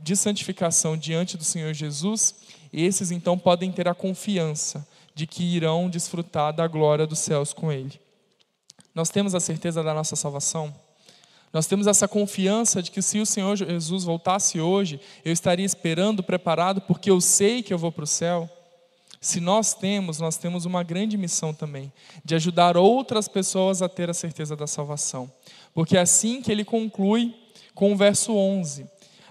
de 0.03 0.17
santificação 0.17 0.97
diante 0.97 1.37
do 1.37 1.45
Senhor 1.45 1.73
Jesus, 1.75 2.35
esses 2.73 3.11
então 3.11 3.39
podem 3.39 3.71
ter 3.71 3.89
a 3.89 3.95
confiança 3.95 4.87
de 5.15 5.27
que 5.27 5.45
irão 5.45 5.91
desfrutar 5.91 6.53
da 6.53 6.67
glória 6.67 7.07
dos 7.07 7.19
céus 7.19 7.53
com 7.53 7.71
Ele. 7.71 8.01
Nós 8.95 9.11
temos 9.11 9.35
a 9.35 9.41
certeza 9.41 9.83
da 9.83 9.93
nossa 9.93 10.17
salvação? 10.17 10.75
Nós 11.53 11.67
temos 11.67 11.87
essa 11.87 12.07
confiança 12.07 12.83
de 12.83 12.91
que 12.91 13.03
se 13.03 13.19
o 13.19 13.27
Senhor 13.27 13.57
Jesus 13.57 14.05
voltasse 14.05 14.61
hoje, 14.61 15.01
eu 15.25 15.33
estaria 15.33 15.67
esperando, 15.67 16.23
preparado, 16.23 16.81
porque 16.81 17.11
eu 17.11 17.21
sei 17.21 17.63
que 17.63 17.75
eu 17.75 17.79
vou 17.79 17.91
para 17.91 18.05
o 18.05 18.07
céu. 18.07 18.49
Se 19.21 19.41
nós 19.41 19.75
temos, 19.75 20.19
nós 20.19 20.37
temos 20.37 20.65
uma 20.65 20.83
grande 20.83 21.19
missão 21.19 21.53
também, 21.53 21.93
de 22.25 22.35
ajudar 22.37 22.77
outras 22.77 23.29
pessoas 23.29 23.83
a 23.83 23.89
ter 23.89 24.09
a 24.09 24.15
certeza 24.15 24.57
da 24.57 24.67
salvação. 24.67 25.31
Porque 25.75 25.97
é 25.97 26.01
assim 26.01 26.41
que 26.41 26.51
ele 26.51 26.65
conclui 26.65 27.35
com 27.75 27.93
o 27.93 27.97
verso 27.97 28.33
11 28.33 28.87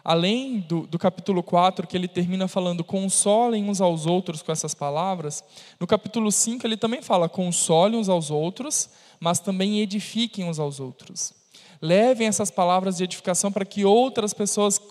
além 0.10 0.62
do, 0.62 0.88
do 0.88 0.98
capítulo 0.98 1.44
4, 1.44 1.86
que 1.86 1.96
ele 1.96 2.08
termina 2.08 2.48
falando 2.48 2.84
consolem 2.84 3.70
uns 3.70 3.80
aos 3.80 4.08
outros 4.08 4.42
com 4.42 4.52
essas 4.52 4.74
palavras, 4.74 5.44
no 5.80 5.86
capítulo 5.86 6.32
5 6.32 6.66
ele 6.66 6.76
também 6.76 7.00
fala 7.00 7.30
consolem 7.30 8.00
uns 8.00 8.10
aos 8.10 8.32
outros, 8.32 8.90
mas 9.20 9.40
também 9.40 9.82
edifiquem 9.82 10.46
uns 10.46 10.58
aos 10.58 10.80
outros. 10.80 11.32
Levem 11.80 12.26
essas 12.26 12.50
palavras 12.50 12.98
de 12.98 13.04
edificação 13.04 13.52
para 13.52 13.64
que 13.64 13.86
outras 13.86 14.34
pessoas 14.34 14.82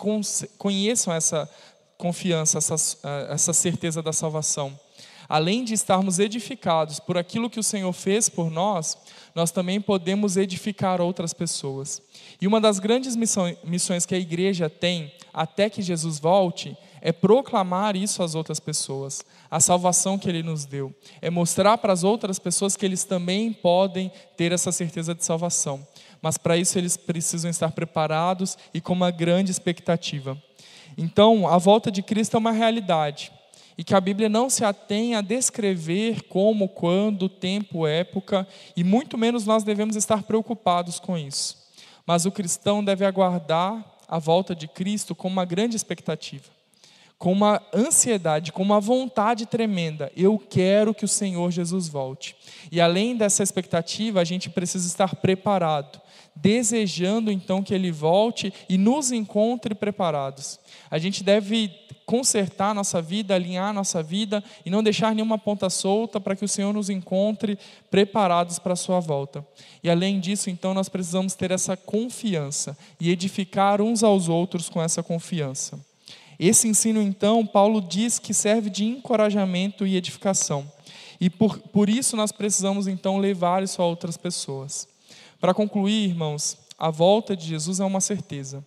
conheçam 0.57 1.12
essa 1.12 1.50
confiança, 1.96 2.59
essa, 2.59 2.76
essa 3.28 3.52
certeza 3.52 4.00
da 4.00 4.12
salvação. 4.12 4.78
Além 5.29 5.62
de 5.62 5.75
estarmos 5.75 6.19
edificados 6.19 6.99
por 6.99 7.19
aquilo 7.19 7.51
que 7.51 7.61
o 7.61 7.62
Senhor 7.62 7.93
fez 7.93 8.31
por 8.31 8.51
nós, 8.51 8.97
nós 9.35 9.51
também 9.51 9.79
podemos 9.79 10.38
edificar 10.38 11.03
outras 11.03 11.35
pessoas. 11.35 12.01
E 12.41 12.47
uma 12.47 12.61
das 12.61 12.79
grandes 12.79 13.14
missões 13.14 14.07
que 14.07 14.14
a 14.14 14.19
igreja 14.19 14.71
tem 14.71 15.12
até 15.35 15.69
que 15.69 15.83
Jesus 15.83 16.19
volte 16.19 16.75
é 17.01 17.12
proclamar 17.12 17.95
isso 17.95 18.23
às 18.23 18.35
outras 18.35 18.59
pessoas, 18.59 19.23
a 19.51 19.61
salvação 19.61 20.19
que 20.19 20.29
ele 20.29 20.43
nos 20.43 20.64
deu. 20.64 20.95
É 21.21 21.29
mostrar 21.29 21.77
para 21.77 21.93
as 21.93 22.05
outras 22.05 22.38
pessoas 22.38 22.75
que 22.75 22.87
eles 22.87 23.05
também 23.05 23.53
podem 23.53 24.11
ter 24.37 24.51
essa 24.51 24.73
certeza 24.73 25.14
de 25.14 25.25
salvação. 25.25 25.87
Mas 26.23 26.38
para 26.38 26.57
isso 26.57 26.79
eles 26.79 26.97
precisam 26.97 27.51
estar 27.51 27.71
preparados 27.73 28.57
e 28.73 28.81
com 28.81 28.95
uma 28.95 29.11
grande 29.11 29.51
expectativa. 29.51 30.43
Então, 30.97 31.47
a 31.47 31.59
volta 31.59 31.93
de 31.93 32.03
Cristo 32.03 32.35
é 32.35 32.38
uma 32.38 32.51
realidade 32.51 33.31
e 33.79 33.85
que 33.85 33.95
a 33.95 34.01
Bíblia 34.01 34.29
não 34.29 34.51
se 34.51 34.64
atém 34.64 35.14
a 35.14 35.21
descrever 35.21 36.25
como, 36.25 36.69
quando, 36.69 37.29
tempo, 37.29 37.87
época, 37.87 38.47
e 38.77 38.83
muito 38.83 39.17
menos 39.17 39.47
nós 39.47 39.62
devemos 39.62 39.95
estar 39.95 40.25
preocupados 40.25 40.99
com 40.99 41.17
isso. 41.17 41.57
Mas 42.05 42.27
o 42.27 42.33
cristão 42.33 42.83
deve 42.83 43.05
aguardar 43.05 43.85
a 44.09 44.19
volta 44.19 44.53
de 44.53 44.67
Cristo 44.67 45.14
com 45.14 45.29
uma 45.29 45.45
grande 45.45 45.77
expectativa, 45.77 46.47
com 47.17 47.31
uma 47.31 47.62
ansiedade, 47.73 48.51
com 48.51 48.62
uma 48.62 48.81
vontade 48.81 49.47
tremenda. 49.47 50.11
Eu 50.17 50.41
quero 50.41 50.93
que 50.93 51.05
o 51.05 51.09
Senhor 51.09 51.53
Jesus 51.53 51.87
volte. 51.87 52.35
E 52.73 52.81
além 52.81 53.17
dessa 53.17 53.45
expectativa, 53.45 54.21
a 54.21 54.25
gente 54.25 54.51
precisa 54.51 54.88
estar 54.88 55.14
preparado, 55.17 56.01
desejando 56.35 57.31
então 57.31 57.62
que 57.62 57.75
ele 57.75 57.93
volte 57.93 58.53
e 58.69 58.77
nos 58.77 59.12
encontre 59.12 59.73
preparados. 59.73 60.59
A 60.91 60.99
gente 60.99 61.23
deve 61.23 61.71
consertar 62.09 62.71
a 62.71 62.75
nossa 62.75 63.03
vida, 63.03 63.35
alinhar 63.35 63.68
a 63.68 63.73
nossa 63.75 64.03
vida 64.03 64.42
e 64.64 64.71
não 64.71 64.83
deixar 64.83 65.14
nenhuma 65.14 65.37
ponta 65.37 65.68
solta 65.68 66.18
para 66.18 66.35
que 66.35 66.42
o 66.42 66.49
Senhor 66.49 66.73
nos 66.73 66.88
encontre 66.88 67.59
preparados 67.90 68.59
para 68.59 68.73
a 68.73 68.77
sua 68.77 68.99
volta. 68.99 69.47
E 69.85 69.90
além 69.90 70.18
disso, 70.18 70.49
então, 70.49 70.73
nós 70.73 70.88
precisamos 70.88 71.35
ter 71.35 71.51
essa 71.51 71.77
confiança 71.77 72.75
e 72.99 73.11
edificar 73.11 73.83
uns 73.83 74.03
aos 74.03 74.27
outros 74.27 74.71
com 74.71 74.81
essa 74.81 75.03
confiança. 75.03 75.79
Esse 76.40 76.66
ensino, 76.66 77.03
então, 77.03 77.44
Paulo 77.44 77.83
diz 77.83 78.18
que 78.18 78.33
serve 78.33 78.71
de 78.71 78.87
encorajamento 78.87 79.87
e 79.87 79.94
edificação. 79.94 80.66
E 81.21 81.29
por, 81.29 81.59
por 81.59 81.90
isso 81.90 82.16
nós 82.16 82.33
precisamos, 82.33 82.88
então, 82.88 83.18
levar 83.18 83.62
isso 83.62 83.83
a 83.83 83.85
outras 83.85 84.16
pessoas. 84.16 84.88
Para 85.38 85.53
concluir, 85.53 86.09
irmãos, 86.09 86.57
a 86.79 86.90
volta 86.90 87.37
de 87.37 87.44
Jesus 87.47 87.81
é 87.81 87.85
uma 87.85 88.01
certeza. 88.01 88.64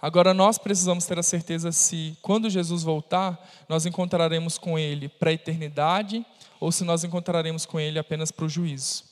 Agora 0.00 0.32
nós 0.32 0.56
precisamos 0.56 1.04
ter 1.04 1.18
a 1.18 1.22
certeza 1.22 1.70
se, 1.72 2.16
quando 2.22 2.48
Jesus 2.48 2.82
voltar, 2.82 3.38
nós 3.68 3.84
encontraremos 3.84 4.56
com 4.56 4.78
Ele 4.78 5.08
para 5.08 5.30
a 5.30 5.34
eternidade 5.34 6.24
ou 6.58 6.72
se 6.72 6.84
nós 6.84 7.04
encontraremos 7.04 7.66
com 7.66 7.78
Ele 7.78 7.98
apenas 7.98 8.30
para 8.30 8.46
o 8.46 8.48
juízo. 8.48 9.04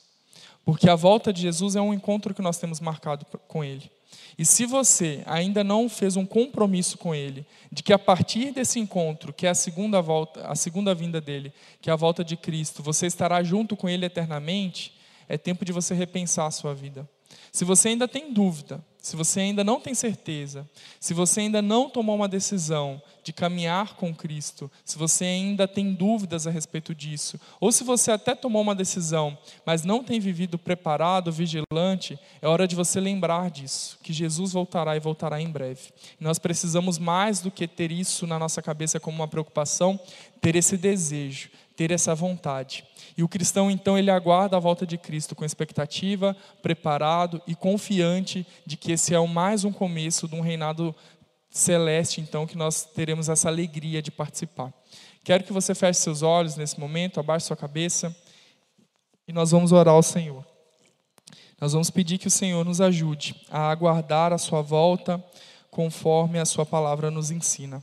Porque 0.65 0.89
a 0.89 0.95
volta 0.95 1.33
de 1.33 1.43
Jesus 1.43 1.77
é 1.77 1.81
um 1.81 1.93
encontro 1.93 2.35
que 2.35 2.43
nós 2.43 2.59
temos 2.59 2.81
marcado 2.81 3.27
com 3.47 3.63
Ele. 3.63 3.91
E 4.39 4.45
se 4.45 4.65
você 4.65 5.23
ainda 5.27 5.65
não 5.65 5.89
fez 5.89 6.17
um 6.17 6.25
compromisso 6.25 6.97
com 6.97 7.15
Ele, 7.15 7.47
de 7.71 7.83
que 7.83 7.93
a 7.93 7.99
partir 7.99 8.53
desse 8.53 8.79
encontro, 8.79 9.33
que 9.33 9.47
é 9.47 9.51
a 9.51 9.55
segunda 9.55 10.01
volta, 10.01 10.47
a 10.47 10.55
segunda 10.55 10.95
vinda 10.95 11.21
dele, 11.21 11.53
que 11.83 11.91
é 11.91 11.93
a 11.93 11.97
volta 11.97 12.25
de 12.25 12.37
Cristo, 12.37 12.83
você 12.83 13.07
estará 13.07 13.43
junto 13.43 13.77
com 13.77 13.89
Ele 13.89 14.07
eternamente, 14.07 14.95
é 15.29 15.37
tempo 15.37 15.65
de 15.65 15.73
você 15.73 15.95
repensar 15.95 16.47
a 16.47 16.51
sua 16.51 16.75
vida. 16.75 17.09
Se 17.53 17.65
você 17.65 17.89
ainda 17.89 18.09
tem 18.09 18.33
dúvida, 18.33 18.83
se 19.09 19.17
você 19.17 19.41
ainda 19.41 19.65
não 19.65 19.81
tem 19.81 19.95
certeza, 19.95 20.69
se 21.01 21.15
você 21.15 21.41
ainda 21.41 21.63
não 21.63 21.89
tomou 21.89 22.15
uma 22.15 22.29
decisão 22.29 23.01
de 23.25 23.33
caminhar 23.33 23.95
com 23.95 24.15
Cristo, 24.15 24.71
se 24.85 24.99
você 24.99 25.25
ainda 25.25 25.67
tem 25.67 25.95
dúvidas 25.95 26.47
a 26.47 26.51
respeito 26.51 26.95
disso, 26.95 27.41
ou 27.59 27.73
se 27.73 27.85
você 27.85 28.11
até 28.11 28.35
tomou 28.35 28.61
uma 28.61 28.75
decisão, 28.75 29.37
mas 29.65 29.83
não 29.83 30.05
tem 30.05 30.21
vivido 30.21 30.59
preparado, 30.59 31.33
vigilante, 31.33 32.19
é 32.43 32.47
hora 32.47 32.69
de 32.69 32.77
você 32.77 33.01
lembrar 33.01 33.51
disso, 33.51 33.99
que 34.03 34.13
Jesus 34.13 34.53
voltará 34.53 34.95
e 34.95 35.01
voltará 35.01 35.41
em 35.41 35.49
breve. 35.49 35.91
Nós 36.21 36.39
precisamos 36.39 36.99
mais 36.99 37.41
do 37.41 37.51
que 37.51 37.67
ter 37.67 37.91
isso 37.91 38.27
na 38.27 38.39
nossa 38.39 38.61
cabeça 38.61 39.01
como 39.01 39.17
uma 39.17 39.29
preocupação, 39.29 39.99
ter 40.39 40.55
esse 40.55 40.77
desejo, 40.77 41.49
ter 41.79 41.93
essa 41.93 42.13
vontade. 42.13 42.85
E 43.17 43.23
o 43.23 43.29
cristão, 43.29 43.71
então, 43.71 43.97
ele 43.97 44.11
aguarda 44.11 44.57
a 44.57 44.61
volta 44.61 44.85
de 44.85 44.99
Cristo 44.99 45.37
com 45.37 45.45
expectativa, 45.45 46.37
preparado 46.61 47.41
e 47.47 47.55
confiante 47.55 48.45
de 48.67 48.77
que 48.77 48.91
esse 48.91 49.15
é 49.15 49.27
mais 49.29 49.65
um 49.65 49.71
começo 49.71 50.27
de 50.27 50.35
um 50.35 50.41
reinado 50.41 50.93
celeste, 51.49 52.21
então, 52.21 52.49
que 52.49 52.59
nós 52.59 52.83
teremos 52.83 53.29
essa 53.29 53.49
alegria 53.49 54.03
de 54.03 54.11
participar. 54.11 54.75
Quero 55.23 55.45
que 55.45 55.53
você 55.53 55.73
feche 55.73 56.01
seus 56.01 56.21
olhos 56.21 56.57
nesse 56.57 56.81
momento, 56.81 57.21
abaixe 57.21 57.47
sua 57.47 57.57
cabeça 57.57 58.15
e 59.29 59.33
nós 59.33 59.53
vamos 59.53 59.71
orar 59.71 59.95
ao 59.95 60.03
Senhor. 60.03 60.45
Nós 61.61 61.75
vamos 61.75 61.91
pedir 61.91 62.19
que 62.19 62.27
o 62.27 62.31
Senhor 62.31 62.65
nos 62.65 62.81
ajude 62.81 63.37
a 63.49 63.71
aguardar 63.71 64.33
a 64.33 64.39
sua 64.39 64.63
volta 64.63 65.25
conforme 65.71 66.41
a 66.41 66.45
sua 66.45 66.67
palavra 66.67 67.09
nos 67.09 67.31
ensina. 67.31 67.81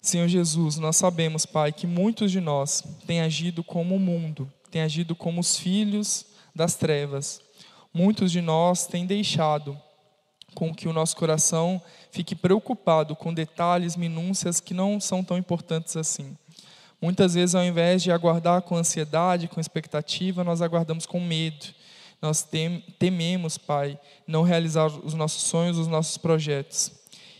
Senhor 0.00 0.28
Jesus, 0.28 0.76
nós 0.76 0.96
sabemos, 0.96 1.44
Pai, 1.44 1.72
que 1.72 1.86
muitos 1.86 2.30
de 2.30 2.40
nós 2.40 2.82
têm 3.06 3.20
agido 3.20 3.64
como 3.64 3.96
o 3.96 4.00
mundo, 4.00 4.50
têm 4.70 4.82
agido 4.82 5.14
como 5.14 5.40
os 5.40 5.58
filhos 5.58 6.26
das 6.54 6.76
trevas. 6.76 7.40
Muitos 7.92 8.30
de 8.30 8.40
nós 8.40 8.86
têm 8.86 9.04
deixado 9.04 9.78
com 10.54 10.74
que 10.74 10.88
o 10.88 10.92
nosso 10.92 11.16
coração 11.16 11.80
fique 12.10 12.34
preocupado 12.34 13.14
com 13.14 13.34
detalhes, 13.34 13.96
minúcias 13.96 14.60
que 14.60 14.72
não 14.72 15.00
são 15.00 15.22
tão 15.22 15.36
importantes 15.36 15.96
assim. 15.96 16.36
Muitas 17.00 17.34
vezes, 17.34 17.54
ao 17.54 17.64
invés 17.64 18.02
de 18.02 18.10
aguardar 18.10 18.62
com 18.62 18.76
ansiedade, 18.76 19.46
com 19.46 19.60
expectativa, 19.60 20.42
nós 20.42 20.60
aguardamos 20.60 21.06
com 21.06 21.20
medo. 21.20 21.66
Nós 22.20 22.46
tememos, 22.98 23.56
Pai, 23.56 23.98
não 24.26 24.42
realizar 24.42 24.86
os 24.86 25.14
nossos 25.14 25.42
sonhos, 25.42 25.78
os 25.78 25.86
nossos 25.86 26.18
projetos. 26.18 26.97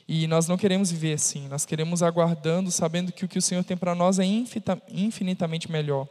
E 0.09 0.27
nós 0.27 0.49
não 0.49 0.57
queremos 0.57 0.91
viver 0.91 1.13
assim, 1.13 1.49
nós 1.49 1.67
queremos 1.67 2.03
aguardando, 2.03 2.71
sabendo 2.71 3.13
que 3.13 3.27
o 3.27 3.29
que 3.29 3.39
o 3.39 3.43
Senhor 3.43 3.63
tem 3.63 3.77
para 3.77 3.95
nós 3.95 4.19
é 4.19 4.25
infinitamente 4.25 5.71
melhor. 5.71 6.09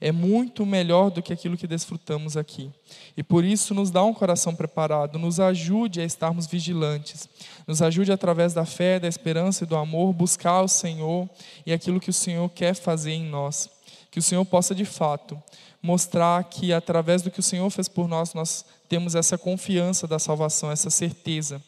É 0.00 0.10
muito 0.10 0.64
melhor 0.64 1.10
do 1.10 1.22
que 1.22 1.30
aquilo 1.30 1.56
que 1.56 1.66
desfrutamos 1.66 2.38
aqui. 2.38 2.70
E 3.14 3.22
por 3.22 3.44
isso 3.44 3.74
nos 3.74 3.90
dá 3.90 4.02
um 4.02 4.14
coração 4.14 4.54
preparado, 4.54 5.18
nos 5.18 5.38
ajude 5.40 6.00
a 6.00 6.04
estarmos 6.04 6.46
vigilantes, 6.46 7.28
nos 7.66 7.82
ajude 7.82 8.10
através 8.10 8.54
da 8.54 8.64
fé, 8.64 8.98
da 8.98 9.08
esperança 9.08 9.64
e 9.64 9.66
do 9.66 9.76
amor 9.76 10.14
buscar 10.14 10.62
o 10.62 10.68
Senhor 10.68 11.28
e 11.66 11.72
aquilo 11.72 12.00
que 12.00 12.10
o 12.10 12.14
Senhor 12.14 12.48
quer 12.48 12.74
fazer 12.74 13.12
em 13.12 13.26
nós. 13.26 13.68
Que 14.10 14.18
o 14.18 14.22
Senhor 14.22 14.44
possa 14.46 14.74
de 14.74 14.86
fato 14.86 15.40
mostrar 15.82 16.42
que 16.44 16.72
através 16.72 17.20
do 17.20 17.30
que 17.30 17.40
o 17.40 17.42
Senhor 17.42 17.68
fez 17.68 17.88
por 17.88 18.08
nós, 18.08 18.32
nós 18.32 18.64
temos 18.88 19.14
essa 19.14 19.36
confiança 19.36 20.06
da 20.06 20.18
salvação, 20.18 20.70
essa 20.70 20.88
certeza 20.88 21.60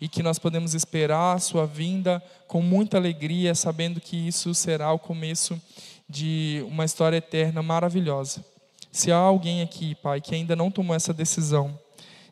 e 0.00 0.08
que 0.08 0.22
nós 0.22 0.38
podemos 0.38 0.74
esperar 0.74 1.36
a 1.36 1.40
sua 1.40 1.66
vinda 1.66 2.22
com 2.46 2.62
muita 2.62 2.96
alegria, 2.96 3.54
sabendo 3.54 4.00
que 4.00 4.16
isso 4.16 4.54
será 4.54 4.92
o 4.92 4.98
começo 4.98 5.60
de 6.08 6.64
uma 6.68 6.84
história 6.84 7.16
eterna 7.16 7.62
maravilhosa. 7.62 8.44
Se 8.90 9.12
há 9.12 9.16
alguém 9.16 9.62
aqui, 9.62 9.94
Pai, 9.96 10.20
que 10.20 10.34
ainda 10.34 10.56
não 10.56 10.70
tomou 10.70 10.96
essa 10.96 11.12
decisão 11.12 11.78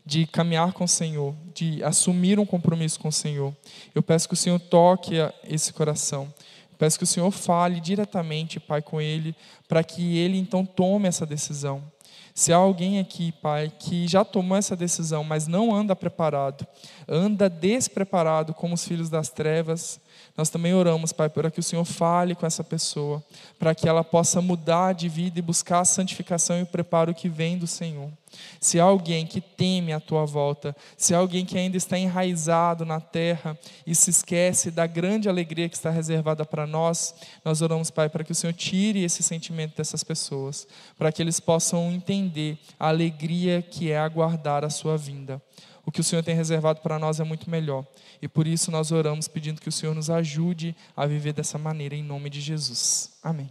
de 0.04 0.26
caminhar 0.26 0.72
com 0.72 0.84
o 0.84 0.88
Senhor, 0.88 1.34
de 1.52 1.82
assumir 1.82 2.38
um 2.38 2.46
compromisso 2.46 2.98
com 3.00 3.08
o 3.08 3.12
Senhor, 3.12 3.54
eu 3.94 4.02
peço 4.02 4.28
que 4.28 4.34
o 4.34 4.36
Senhor 4.36 4.58
toque 4.60 5.14
esse 5.44 5.72
coração. 5.72 6.32
Peço 6.78 6.98
que 6.98 7.04
o 7.04 7.06
Senhor 7.06 7.30
fale 7.30 7.80
diretamente, 7.80 8.60
Pai, 8.60 8.82
com 8.82 9.00
ele, 9.00 9.34
para 9.66 9.82
que 9.82 10.18
ele 10.18 10.38
então 10.38 10.64
tome 10.64 11.08
essa 11.08 11.26
decisão. 11.26 11.82
Se 12.36 12.52
há 12.52 12.56
alguém 12.56 13.00
aqui, 13.00 13.32
Pai, 13.32 13.72
que 13.78 14.06
já 14.06 14.22
tomou 14.22 14.58
essa 14.58 14.76
decisão, 14.76 15.24
mas 15.24 15.46
não 15.46 15.74
anda 15.74 15.96
preparado, 15.96 16.66
anda 17.08 17.48
despreparado 17.48 18.52
como 18.52 18.74
os 18.74 18.84
filhos 18.86 19.08
das 19.08 19.30
trevas, 19.30 19.98
nós 20.36 20.50
também 20.50 20.74
oramos, 20.74 21.12
Pai, 21.12 21.28
para 21.28 21.50
que 21.50 21.60
o 21.60 21.62
Senhor 21.62 21.84
fale 21.84 22.34
com 22.34 22.46
essa 22.46 22.62
pessoa, 22.62 23.24
para 23.58 23.74
que 23.74 23.88
ela 23.88 24.04
possa 24.04 24.40
mudar 24.40 24.92
de 24.92 25.08
vida 25.08 25.38
e 25.38 25.42
buscar 25.42 25.80
a 25.80 25.84
santificação 25.84 26.58
e 26.58 26.62
o 26.62 26.66
preparo 26.66 27.14
que 27.14 27.28
vem 27.28 27.56
do 27.56 27.66
Senhor. 27.66 28.10
Se 28.60 28.78
há 28.78 28.84
alguém 28.84 29.26
que 29.26 29.40
teme 29.40 29.92
a 29.92 30.00
tua 30.00 30.24
volta, 30.26 30.76
se 30.96 31.14
há 31.14 31.18
alguém 31.18 31.44
que 31.44 31.56
ainda 31.56 31.76
está 31.76 31.98
enraizado 31.98 32.84
na 32.84 33.00
terra 33.00 33.58
e 33.86 33.94
se 33.94 34.10
esquece 34.10 34.70
da 34.70 34.86
grande 34.86 35.28
alegria 35.28 35.68
que 35.68 35.76
está 35.76 35.90
reservada 35.90 36.44
para 36.44 36.66
nós, 36.66 37.14
nós 37.44 37.62
oramos, 37.62 37.90
Pai, 37.90 38.08
para 38.08 38.24
que 38.24 38.32
o 38.32 38.34
Senhor 38.34 38.52
tire 38.52 39.02
esse 39.02 39.22
sentimento 39.22 39.76
dessas 39.76 40.04
pessoas, 40.04 40.66
para 40.98 41.10
que 41.10 41.22
eles 41.22 41.40
possam 41.40 41.90
entender 41.90 42.58
a 42.78 42.88
alegria 42.88 43.62
que 43.62 43.90
é 43.90 43.98
aguardar 43.98 44.64
a 44.64 44.70
sua 44.70 44.96
vinda. 44.96 45.40
O 45.86 45.92
que 45.92 46.00
o 46.00 46.04
Senhor 46.04 46.22
tem 46.22 46.34
reservado 46.34 46.80
para 46.80 46.98
nós 46.98 47.20
é 47.20 47.24
muito 47.24 47.48
melhor. 47.48 47.86
E 48.20 48.26
por 48.26 48.46
isso 48.46 48.70
nós 48.72 48.90
oramos 48.90 49.28
pedindo 49.28 49.60
que 49.60 49.68
o 49.68 49.72
Senhor 49.72 49.94
nos 49.94 50.10
ajude 50.10 50.74
a 50.96 51.06
viver 51.06 51.32
dessa 51.32 51.56
maneira, 51.56 51.94
em 51.94 52.02
nome 52.02 52.28
de 52.28 52.40
Jesus. 52.40 53.16
Amém. 53.22 53.48